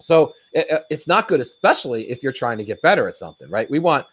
So 0.00 0.32
it, 0.52 0.84
it's 0.90 1.06
not 1.06 1.28
good, 1.28 1.40
especially 1.40 2.10
if 2.10 2.22
you're 2.22 2.32
trying 2.32 2.58
to 2.58 2.64
get 2.64 2.82
better 2.82 3.06
at 3.08 3.16
something, 3.16 3.50
right? 3.50 3.70
We 3.70 3.80
want 3.80 4.06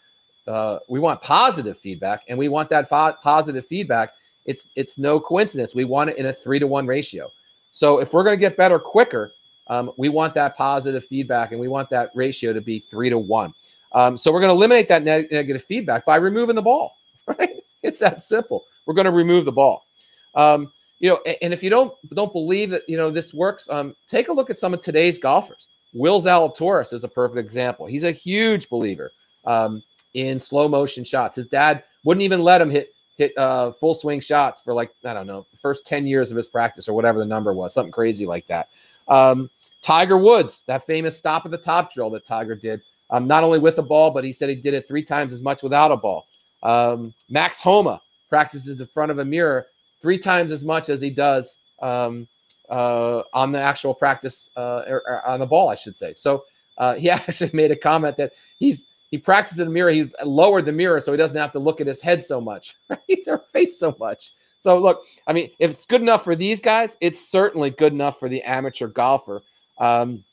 uh, 0.48 0.80
we 0.90 1.00
want 1.00 1.22
positive 1.22 1.78
feedback, 1.78 2.24
and 2.28 2.38
we 2.38 2.50
want 2.50 2.70
that 2.70 2.90
fo- 2.90 3.14
positive 3.22 3.66
feedback. 3.66 4.14
It's 4.46 4.70
it's 4.76 4.98
no 4.98 5.20
coincidence. 5.20 5.76
We 5.76 5.86
want 5.86 6.10
it 6.10 6.18
in 6.18 6.28
a 6.28 6.34
three 6.34 6.60
to 6.60 6.68
one 6.68 6.88
ratio. 6.88 7.32
So 7.72 8.00
if 8.00 8.14
we're 8.14 8.24
going 8.24 8.36
to 8.36 8.40
get 8.40 8.58
better 8.58 8.80
quicker, 8.80 9.34
um, 9.68 9.92
we 9.98 10.10
want 10.10 10.34
that 10.36 10.58
positive 10.58 11.06
feedback, 11.06 11.52
and 11.52 11.60
we 11.60 11.68
want 11.68 11.90
that 11.92 12.12
ratio 12.16 12.54
to 12.54 12.62
be 12.62 12.80
three 12.80 13.10
to 13.10 13.18
one. 13.18 13.54
Um, 13.94 14.18
so 14.18 14.32
we're 14.32 14.40
going 14.40 14.50
to 14.50 14.56
eliminate 14.56 14.88
that 14.88 15.04
ne- 15.04 15.28
negative 15.32 15.64
feedback 15.64 16.06
by 16.06 16.16
removing 16.18 16.56
the 16.56 16.62
ball. 16.62 16.98
Right? 17.28 17.58
It's 17.84 18.00
that 18.00 18.22
simple. 18.22 18.66
We're 18.86 18.96
going 18.96 19.06
to 19.06 19.12
remove 19.12 19.46
the 19.46 19.52
ball. 19.52 19.86
Um, 20.34 20.74
you 21.00 21.10
know, 21.10 21.20
and, 21.26 21.38
and, 21.44 21.54
if 21.54 21.64
you 21.64 21.70
don't 21.70 21.94
don't 22.14 22.34
believe 22.34 22.72
that 22.72 22.82
you 22.90 22.98
know 22.98 23.12
this 23.12 23.34
works, 23.34 23.70
um, 23.70 23.96
take 24.08 24.28
a 24.28 24.34
look 24.34 24.50
at 24.50 24.58
some 24.58 24.74
of 24.74 24.82
today's 24.82 25.18
golfers. 25.20 25.68
Will 25.94 26.20
Zalatoris 26.20 26.94
is 26.94 27.04
a 27.04 27.08
perfect 27.08 27.40
example. 27.40 27.86
He's 27.86 28.04
a 28.04 28.12
huge 28.12 28.70
believer 28.70 29.12
um, 29.46 29.84
in 30.14 30.40
slow 30.40 30.68
motion 30.68 31.04
shots. 31.04 31.36
His 31.36 31.48
dad 31.48 31.84
wouldn't 32.04 32.24
even 32.24 32.44
let 32.44 32.62
him 32.62 32.70
hit 32.70 32.94
hit 33.18 33.38
uh, 33.38 33.72
full 33.72 33.94
swing 33.94 34.20
shots 34.20 34.62
for 34.62 34.74
like 34.74 34.94
I 35.06 35.14
don't 35.14 35.28
know 35.28 35.46
the 35.52 35.58
first 35.58 35.86
ten 35.86 36.08
years 36.08 36.32
of 36.32 36.38
his 36.38 36.48
practice 36.48 36.88
or 36.88 36.94
whatever 36.94 37.20
the 37.20 37.26
number 37.26 37.54
was, 37.54 37.74
something 37.74 37.92
crazy 37.92 38.26
like 38.26 38.48
that. 38.48 38.70
Um, 39.08 39.50
Tiger 39.82 40.18
Woods, 40.18 40.64
that 40.64 40.86
famous 40.86 41.18
stop 41.18 41.46
at 41.46 41.52
the 41.52 41.58
top 41.58 41.92
drill 41.92 42.10
that 42.12 42.26
Tiger 42.26 42.56
did, 42.56 42.82
um, 43.10 43.28
not 43.28 43.44
only 43.44 43.60
with 43.60 43.80
a 43.80 43.84
ball, 43.84 44.12
but 44.12 44.24
he 44.24 44.32
said 44.32 44.50
he 44.50 44.56
did 44.56 44.74
it 44.74 44.88
three 44.88 45.04
times 45.04 45.34
as 45.34 45.42
much 45.42 45.64
without 45.64 45.92
a 45.92 45.98
ball. 45.98 46.28
Um, 46.64 47.14
Max 47.30 47.62
Homa 47.62 48.02
practices 48.30 48.80
in 48.80 48.88
front 48.88 49.12
of 49.12 49.20
a 49.20 49.26
mirror 49.26 49.66
three 50.02 50.18
times 50.18 50.52
as 50.52 50.64
much 50.64 50.90
as 50.90 51.02
he 51.02 51.10
does 51.10 51.58
um, 51.82 52.28
uh, 52.70 53.24
on 53.34 53.52
the 53.52 53.60
actual 53.60 53.94
practice 53.94 54.50
uh, 54.56 54.84
or, 54.88 55.04
or 55.08 55.28
on 55.28 55.40
the 55.40 55.46
ball, 55.46 55.70
I 55.70 55.76
should 55.76 55.98
say. 55.98 56.14
So 56.14 56.44
uh, 56.78 56.96
he 56.96 57.10
actually 57.10 57.52
made 57.54 57.72
a 57.72 57.76
comment 57.76 58.18
that 58.18 58.34
he's 58.58 58.88
he 59.12 59.18
practices 59.18 59.60
in 59.60 59.68
the 59.68 59.74
mirror. 59.74 59.92
He's 59.92 60.08
lowered 60.24 60.66
the 60.66 60.72
mirror 60.72 61.00
so 61.00 61.12
he 61.12 61.18
doesn't 61.18 61.38
have 61.38 61.52
to 61.52 61.60
look 61.60 61.82
at 61.82 61.88
his 61.88 62.02
head 62.02 62.24
so 62.24 62.42
much, 62.42 62.76
right? 62.90 63.00
Or 63.28 63.44
face 63.54 63.78
so 63.78 63.96
much. 64.00 64.32
So 64.62 64.78
look, 64.78 65.04
I 65.28 65.34
mean, 65.34 65.52
if 65.60 65.72
it's 65.72 65.86
good 65.86 66.02
enough 66.02 66.24
for 66.24 66.36
these 66.36 66.62
guys, 66.62 66.98
it's 67.02 67.20
certainly 67.30 67.72
good 67.72 67.94
enough 67.94 68.20
for 68.20 68.30
the 68.30 68.42
amateur 68.44 68.88
golfer. 68.88 69.42
Um, 69.80 70.24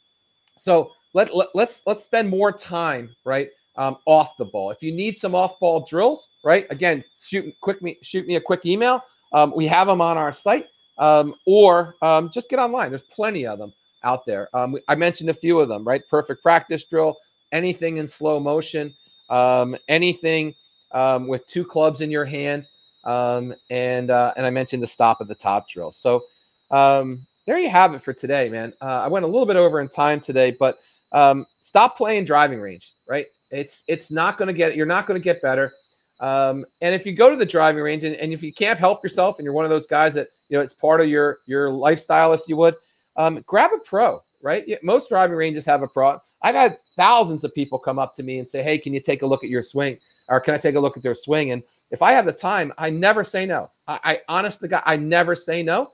so 0.56 0.92
let, 1.14 1.34
let 1.34 1.48
let's 1.54 1.86
let's 1.86 2.04
spend 2.04 2.28
more 2.28 2.52
time 2.52 3.14
right 3.24 3.48
um, 3.76 3.96
off 4.06 4.36
the 4.36 4.44
ball. 4.44 4.70
If 4.70 4.82
you 4.82 4.92
need 4.92 5.16
some 5.16 5.34
off 5.34 5.58
ball 5.58 5.84
drills, 5.88 6.28
right? 6.44 6.66
Again, 6.70 7.02
shoot 7.18 7.54
quick 7.60 7.82
me 7.82 7.96
shoot 8.02 8.26
me 8.26 8.36
a 8.36 8.40
quick 8.40 8.66
email. 8.66 9.02
Um, 9.32 9.52
we 9.56 9.66
have 9.66 9.86
them 9.86 10.00
on 10.00 10.18
our 10.18 10.32
site, 10.32 10.66
um, 10.98 11.34
or 11.46 11.96
um, 12.02 12.30
just 12.30 12.50
get 12.50 12.58
online. 12.58 12.90
There's 12.90 13.02
plenty 13.02 13.46
of 13.46 13.58
them 13.58 13.72
out 14.04 14.26
there. 14.26 14.48
Um, 14.54 14.76
I 14.88 14.94
mentioned 14.94 15.30
a 15.30 15.34
few 15.34 15.58
of 15.60 15.68
them, 15.68 15.84
right? 15.84 16.02
Perfect 16.08 16.42
practice 16.42 16.84
drill, 16.84 17.16
anything 17.52 17.98
in 17.98 18.06
slow 18.06 18.40
motion, 18.40 18.94
um, 19.30 19.76
anything 19.88 20.54
with 21.26 21.46
two 21.46 21.64
clubs 21.64 22.00
in 22.00 22.10
your 22.10 22.24
hand, 22.24 22.68
and 23.04 24.10
uh, 24.10 24.32
and 24.36 24.46
I 24.46 24.50
mentioned 24.50 24.82
the 24.82 24.86
stop 24.86 25.18
at 25.20 25.28
the 25.28 25.34
top 25.34 25.68
drill. 25.68 25.92
So 25.92 26.24
there 27.48 27.58
you 27.58 27.70
have 27.70 27.94
it 27.94 28.02
for 28.02 28.12
today, 28.12 28.50
man. 28.50 28.74
Uh, 28.82 29.00
I 29.04 29.08
went 29.08 29.24
a 29.24 29.28
little 29.28 29.46
bit 29.46 29.56
over 29.56 29.80
in 29.80 29.88
time 29.88 30.20
today, 30.20 30.50
but 30.50 30.80
um, 31.12 31.46
stop 31.62 31.96
playing 31.96 32.26
driving 32.26 32.60
range, 32.60 32.92
right? 33.08 33.24
It's 33.50 33.84
it's 33.88 34.10
not 34.10 34.36
going 34.36 34.48
to 34.48 34.52
get 34.52 34.76
you're 34.76 34.84
not 34.84 35.06
going 35.06 35.18
to 35.18 35.24
get 35.24 35.40
better. 35.40 35.72
Um, 36.20 36.66
and 36.82 36.94
if 36.94 37.06
you 37.06 37.12
go 37.12 37.30
to 37.30 37.36
the 37.36 37.46
driving 37.46 37.82
range 37.82 38.04
and, 38.04 38.16
and 38.16 38.34
if 38.34 38.42
you 38.42 38.52
can't 38.52 38.78
help 38.78 39.02
yourself 39.02 39.38
and 39.38 39.44
you're 39.44 39.54
one 39.54 39.64
of 39.64 39.70
those 39.70 39.86
guys 39.86 40.12
that 40.12 40.28
you 40.50 40.58
know 40.58 40.62
it's 40.62 40.74
part 40.74 41.00
of 41.00 41.08
your 41.08 41.38
your 41.46 41.70
lifestyle, 41.70 42.34
if 42.34 42.42
you 42.48 42.56
would, 42.58 42.76
um, 43.16 43.42
grab 43.46 43.70
a 43.72 43.78
pro, 43.78 44.22
right? 44.42 44.66
Most 44.82 45.08
driving 45.08 45.36
ranges 45.36 45.64
have 45.66 45.82
a 45.82 45.88
pro. 45.88 46.20
I've 46.42 46.54
had 46.54 46.78
thousands 46.96 47.44
of 47.44 47.54
people 47.54 47.78
come 47.78 47.98
up 47.98 48.14
to 48.14 48.22
me 48.22 48.38
and 48.38 48.48
say, 48.48 48.62
"Hey, 48.62 48.78
can 48.78 48.92
you 48.92 49.00
take 49.00 49.22
a 49.22 49.26
look 49.26 49.44
at 49.44 49.50
your 49.50 49.62
swing?" 49.62 49.98
Or 50.28 50.40
can 50.40 50.54
I 50.54 50.58
take 50.58 50.74
a 50.74 50.80
look 50.80 50.96
at 50.96 51.02
their 51.02 51.14
swing? 51.14 51.52
And 51.52 51.62
if 51.90 52.02
I 52.02 52.12
have 52.12 52.26
the 52.26 52.32
time, 52.32 52.72
I 52.76 52.90
never 52.90 53.24
say 53.24 53.46
no. 53.46 53.70
I, 53.86 53.98
I 54.04 54.20
honest 54.28 54.66
God, 54.68 54.82
I 54.84 54.96
never 54.96 55.34
say 55.34 55.62
no. 55.62 55.92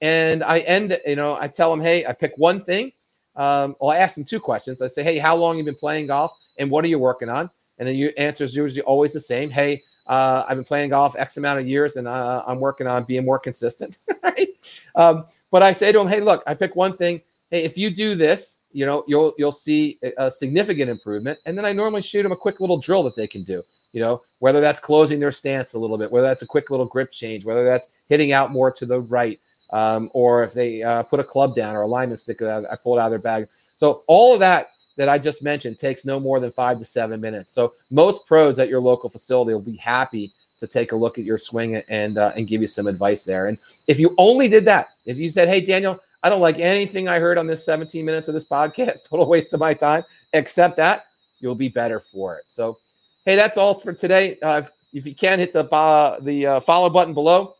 And 0.00 0.42
I 0.44 0.60
end, 0.60 0.96
you 1.06 1.16
know, 1.16 1.36
I 1.40 1.48
tell 1.48 1.70
them, 1.70 1.80
hey, 1.80 2.06
I 2.06 2.12
pick 2.12 2.32
one 2.36 2.60
thing 2.60 2.92
um, 3.36 3.76
well, 3.80 3.90
I 3.90 3.98
ask 3.98 4.16
them 4.16 4.24
two 4.24 4.40
questions. 4.40 4.82
I 4.82 4.86
say, 4.86 5.02
hey, 5.02 5.18
how 5.18 5.34
long 5.36 5.56
you 5.56 5.64
been 5.64 5.74
playing 5.74 6.08
golf 6.08 6.36
and 6.58 6.70
what 6.70 6.84
are 6.84 6.88
you 6.88 6.98
working 6.98 7.28
on? 7.28 7.50
And 7.78 7.88
then 7.88 7.96
your 7.96 8.12
answer 8.18 8.44
is 8.44 8.54
usually 8.54 8.82
always 8.82 9.12
the 9.12 9.20
same. 9.20 9.50
Hey, 9.50 9.82
uh, 10.06 10.44
I've 10.46 10.56
been 10.56 10.64
playing 10.64 10.90
golf 10.90 11.16
X 11.16 11.36
amount 11.36 11.60
of 11.60 11.66
years 11.66 11.96
and 11.96 12.06
uh, 12.06 12.42
I'm 12.46 12.60
working 12.60 12.86
on 12.86 13.04
being 13.04 13.24
more 13.24 13.38
consistent. 13.38 13.98
right. 14.22 14.48
Um, 14.94 15.26
but 15.50 15.62
I 15.62 15.72
say 15.72 15.92
to 15.92 15.98
them, 15.98 16.08
hey, 16.08 16.20
look, 16.20 16.42
I 16.46 16.54
pick 16.54 16.76
one 16.76 16.96
thing. 16.96 17.20
Hey, 17.52 17.64
if 17.64 17.76
you 17.76 17.90
do 17.90 18.14
this, 18.14 18.60
you 18.72 18.86
know, 18.86 19.04
you'll 19.06 19.34
you'll 19.36 19.52
see 19.52 20.00
a 20.16 20.30
significant 20.30 20.90
improvement. 20.90 21.38
And 21.44 21.56
then 21.56 21.66
I 21.66 21.72
normally 21.72 22.00
shoot 22.00 22.22
them 22.22 22.32
a 22.32 22.36
quick 22.36 22.60
little 22.60 22.78
drill 22.78 23.02
that 23.04 23.14
they 23.14 23.26
can 23.26 23.42
do. 23.44 23.62
You 23.92 24.00
know, 24.00 24.22
whether 24.38 24.62
that's 24.62 24.80
closing 24.80 25.20
their 25.20 25.30
stance 25.30 25.74
a 25.74 25.78
little 25.78 25.98
bit, 25.98 26.10
whether 26.10 26.26
that's 26.26 26.40
a 26.40 26.46
quick 26.46 26.70
little 26.70 26.86
grip 26.86 27.12
change, 27.12 27.44
whether 27.44 27.62
that's 27.62 27.90
hitting 28.08 28.32
out 28.32 28.52
more 28.52 28.70
to 28.72 28.86
the 28.86 29.02
right, 29.02 29.38
um, 29.70 30.10
or 30.14 30.42
if 30.42 30.54
they 30.54 30.82
uh, 30.82 31.02
put 31.02 31.20
a 31.20 31.24
club 31.24 31.54
down 31.54 31.76
or 31.76 31.82
alignment 31.82 32.20
stick 32.20 32.40
I 32.40 32.74
pull 32.82 32.96
it 32.96 33.00
out 33.00 33.06
of 33.06 33.10
their 33.10 33.18
bag. 33.18 33.48
So 33.76 34.02
all 34.06 34.32
of 34.32 34.40
that 34.40 34.70
that 34.96 35.10
I 35.10 35.18
just 35.18 35.42
mentioned 35.42 35.78
takes 35.78 36.06
no 36.06 36.18
more 36.18 36.40
than 36.40 36.52
five 36.52 36.78
to 36.78 36.86
seven 36.86 37.20
minutes. 37.20 37.52
So 37.52 37.74
most 37.90 38.26
pros 38.26 38.58
at 38.58 38.70
your 38.70 38.80
local 38.80 39.10
facility 39.10 39.52
will 39.52 39.60
be 39.60 39.76
happy 39.76 40.32
to 40.58 40.66
take 40.66 40.92
a 40.92 40.96
look 40.96 41.18
at 41.18 41.24
your 41.24 41.38
swing 41.38 41.76
and 41.76 42.16
uh, 42.16 42.32
and 42.34 42.46
give 42.46 42.62
you 42.62 42.66
some 42.66 42.86
advice 42.86 43.26
there. 43.26 43.48
And 43.48 43.58
if 43.88 44.00
you 44.00 44.14
only 44.16 44.48
did 44.48 44.64
that, 44.66 44.90
if 45.04 45.18
you 45.18 45.28
said, 45.28 45.48
"Hey 45.48 45.60
Daniel, 45.60 46.00
I 46.22 46.28
don't 46.28 46.40
like 46.40 46.58
anything 46.58 47.08
I 47.08 47.18
heard 47.18 47.38
on 47.38 47.46
this 47.46 47.64
17 47.64 48.04
minutes 48.04 48.28
of 48.28 48.34
this 48.34 48.46
podcast, 48.46 49.04
total 49.08 49.26
waste 49.26 49.54
of 49.54 49.60
my 49.60 49.74
time," 49.74 50.04
except 50.32 50.76
that 50.78 51.06
you'll 51.40 51.54
be 51.54 51.68
better 51.68 52.00
for 52.00 52.36
it. 52.36 52.44
So, 52.46 52.78
hey, 53.24 53.36
that's 53.36 53.56
all 53.56 53.78
for 53.78 53.92
today. 53.92 54.38
Uh, 54.42 54.62
if 54.92 55.06
you 55.06 55.14
can 55.14 55.38
hit 55.38 55.52
the 55.52 55.64
uh, 55.70 56.20
the 56.20 56.46
uh, 56.46 56.60
follow 56.60 56.90
button 56.90 57.14
below, 57.14 57.56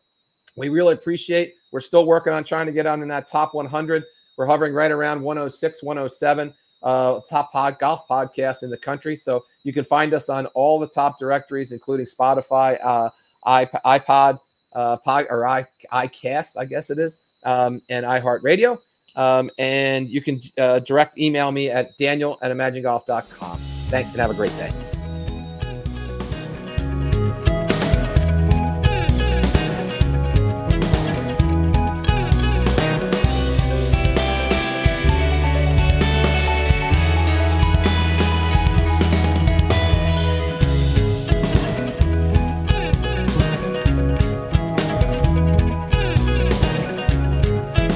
we 0.55 0.69
really 0.69 0.93
appreciate 0.93 1.55
we're 1.73 1.79
still 1.79 2.05
working 2.05 2.33
on 2.33 2.43
trying 2.43 2.67
to 2.67 2.71
get 2.71 2.85
on 2.85 3.01
in 3.01 3.07
that 3.09 3.27
top 3.27 3.55
100. 3.55 4.03
We're 4.37 4.45
hovering 4.45 4.73
right 4.73 4.91
around 4.91 5.21
106, 5.21 5.83
107, 5.83 6.53
uh, 6.83 7.19
top 7.27 7.51
pod, 7.51 7.79
golf 7.79 8.07
podcast 8.07 8.61
in 8.61 8.69
the 8.69 8.77
country. 8.77 9.15
So 9.15 9.43
you 9.63 9.73
can 9.73 9.83
find 9.83 10.13
us 10.13 10.29
on 10.29 10.45
all 10.47 10.79
the 10.79 10.87
top 10.87 11.17
directories, 11.17 11.71
including 11.71 12.05
Spotify, 12.05 12.79
uh, 12.83 13.09
iPod, 13.45 14.39
uh, 14.73 14.97
pod, 14.97 15.27
or 15.31 15.47
I, 15.47 15.65
iCast, 15.91 16.57
I 16.57 16.65
guess 16.65 16.91
it 16.91 16.99
is, 16.99 17.19
um, 17.45 17.81
and 17.89 18.05
iHeartRadio. 18.05 18.79
Um, 19.15 19.51
and 19.59 20.09
you 20.09 20.21
can 20.21 20.41
uh, 20.57 20.79
direct 20.79 21.19
email 21.19 21.51
me 21.51 21.69
at 21.69 21.95
daniel 21.97 22.39
at 22.41 22.51
imaginegolf.com. 22.51 23.57
Thanks 23.89 24.13
and 24.13 24.21
have 24.21 24.31
a 24.31 24.33
great 24.33 24.55
day. 24.57 24.71